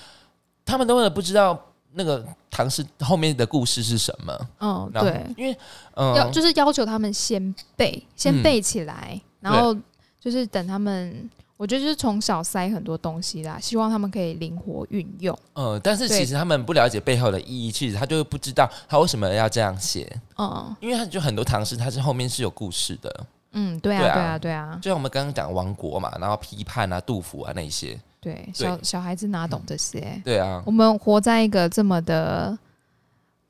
[0.66, 1.60] 他们都不知道
[1.94, 4.48] 那个唐诗后面的故事是什么。
[4.60, 5.56] 嗯，对，因为
[5.96, 9.76] 嗯，要就是要求他们先背，先嗯背起来，然后
[10.20, 15.38] 就是等他们，我觉得就是从小塞很多东西啦，希望他们可以灵活运用。
[15.54, 23.26] 呃，但是其实他们不了解背后的意义，其实他就不知道他为什么要这样写，嗯因为他就很多唐诗，它是后面是有故事的。
[23.54, 30.22] 嗯，对啊，对啊对啊，对啊，就像我们刚刚讲亡国嘛，然后批判啊、杜甫啊那一些，对，小小孩子哪懂这些？
[30.26, 32.58] 对啊，我们活在一个这么的，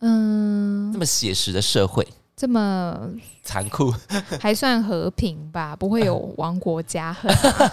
[0.02, 3.10] 嗯这，么写实的社会，这么
[3.44, 3.94] 残酷，
[4.42, 7.72] 还算和平吧，不会有 亡国家恨、 啊，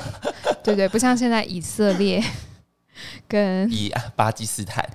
[0.63, 2.23] 对对，不像现在以色列
[3.27, 4.89] 跟以巴基斯坦。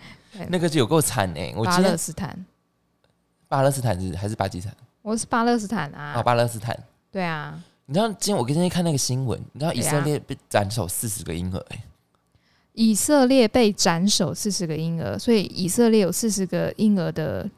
[0.49, 1.51] 那个就有够惨哎！
[1.57, 2.45] 我巴勒斯坦，
[3.47, 4.77] 巴勒斯坦是还是巴基斯坦？
[5.01, 6.77] 我是巴勒斯坦啊，哦，巴勒斯坦。
[7.11, 11.83] 对啊，你知道今天我今天看那个新闻，你知道以色列被斩首四十个婴儿、欸，
[12.73, 17.49] 以色列被斩首四十个婴儿，所以以色列有四十个婴儿的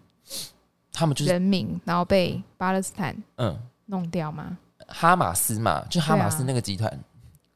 [1.00, 4.58] 他们就是人民，然后被巴勒斯坦嗯，弄掉吗？
[4.88, 7.00] 哈马斯嘛，就哈马斯那个集团，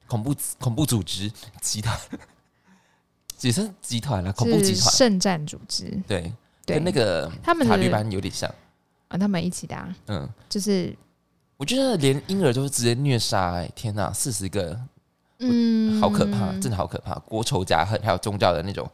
[0.08, 1.30] 恐怖恐怖组织
[1.60, 1.98] 集团，
[3.42, 6.32] 也是集团啊，恐怖集团，圣战组织，对，
[6.66, 8.50] 对，跟那个他们塔利班有点像，
[9.10, 10.96] 啊，他们一起的、啊，嗯，就是
[11.58, 14.80] 我觉得连婴儿都是直接虐杀、哎，天哪，四十个，
[15.40, 18.90] 嗯，好可怕，真的好可怕，国仇家恨，还有宗教的那种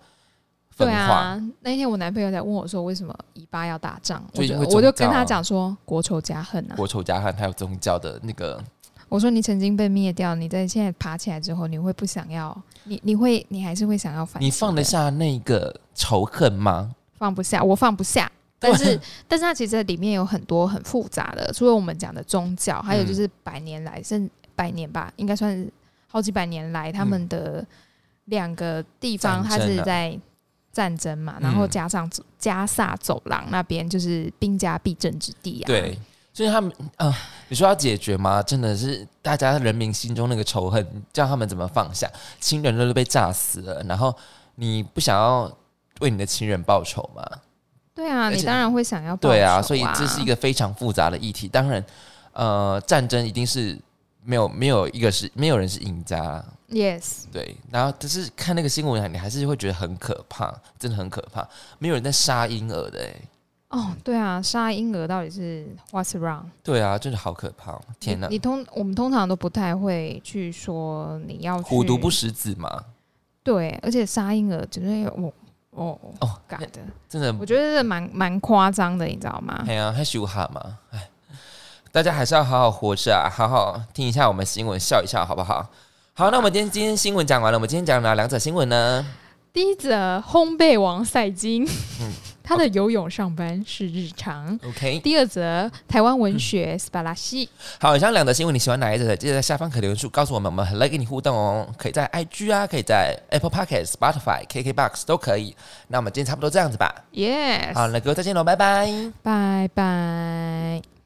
[0.85, 0.93] 分对。
[0.95, 4.21] 啊，那一天我男朋友在问我说，为什么以巴要打仗？
[4.33, 6.75] 我就我就跟他讲说，国仇家恨啊。
[6.75, 8.63] 国仇家恨，还有宗教的那个，
[9.07, 12.55] 我说你曾经被灭掉，你在现在爬起来之后，你会不想要？
[12.85, 14.41] 你你会你还是会想要反？
[14.41, 14.83] 你放得？
[14.83, 16.95] 下那个仇恨吗？
[17.17, 18.31] 放不下，我放不下。
[18.61, 25.71] 但是，但是它其实里面有很多很复杂的，除了我们讲的宗教，还有就是百年来，甚百年吧，应该算是
[26.07, 27.65] 好几百年来，他们的
[28.25, 30.17] 两个地方，它是在
[30.71, 35.67] 战争嘛，然后嗯加上加萨走廊那边就是兵家必争之地啊。
[35.67, 35.97] 对，
[36.33, 37.13] 所以他们啊、
[37.47, 38.41] 你说要解决吗？
[38.43, 42.09] 真的是大家人民心中那个仇恨，叫他们怎么放下？
[42.39, 44.15] 亲人都被炸死了，然后
[44.55, 45.51] 你不想要
[46.01, 47.23] 为你的亲人报仇吗？
[47.95, 51.49] 对啊，你当然会想要报对啊，所以这是一个非常复杂的议题。
[51.49, 51.83] 当然，
[52.31, 53.77] 呃，战争一定是
[54.29, 57.57] 没有没有一个是没有人是赢家，yes，对。
[57.71, 61.47] 然后但是看那个新闻，你还是会觉得很可怕，真的很可怕。
[61.79, 63.21] 没有人在杀婴儿的、欸，
[63.69, 66.43] 哦，对啊，杀婴儿到底是 what's wrong？
[66.63, 67.81] 对啊，真的好可怕！
[67.99, 72.85] 天哪你，你通我们通常都不太会去说你要虎毒不食子嘛，
[73.41, 75.33] 对，而且杀婴儿绝对我
[75.71, 79.63] 哦哦干的，真的我觉得这蛮蛮夸张的，你知道吗？
[79.67, 81.09] 哎呀，还羞哈嘛，哎，
[81.91, 85.67] 大家还是要好好活着啊，好好听一下我们新闻，笑一笑，好不好？
[86.13, 89.05] 好，那我们今天今天新闻讲完了，我们今天讲哪两则新闻呢？
[89.51, 91.65] 第一则烘焙王赛金，
[92.01, 92.11] 嗯
[92.43, 94.59] 他的游泳上班是日常。
[94.63, 99.17] OK，第二则台湾文学斯巴拉西，好，以上两则新闻你喜欢哪一则的？
[99.17, 101.67] 记得在下方可留言处告诉我们，我们很乐意跟你互动哦。
[101.77, 105.55] 可以在 IG 啊，可以在 Apple Podcast、Spotify、KKBox 都可以。
[105.87, 106.93] 那我们今天差不多这样子吧。
[107.13, 108.87] yes，好，那各位再见喽，拜拜。
[109.23, 110.98] 拜拜。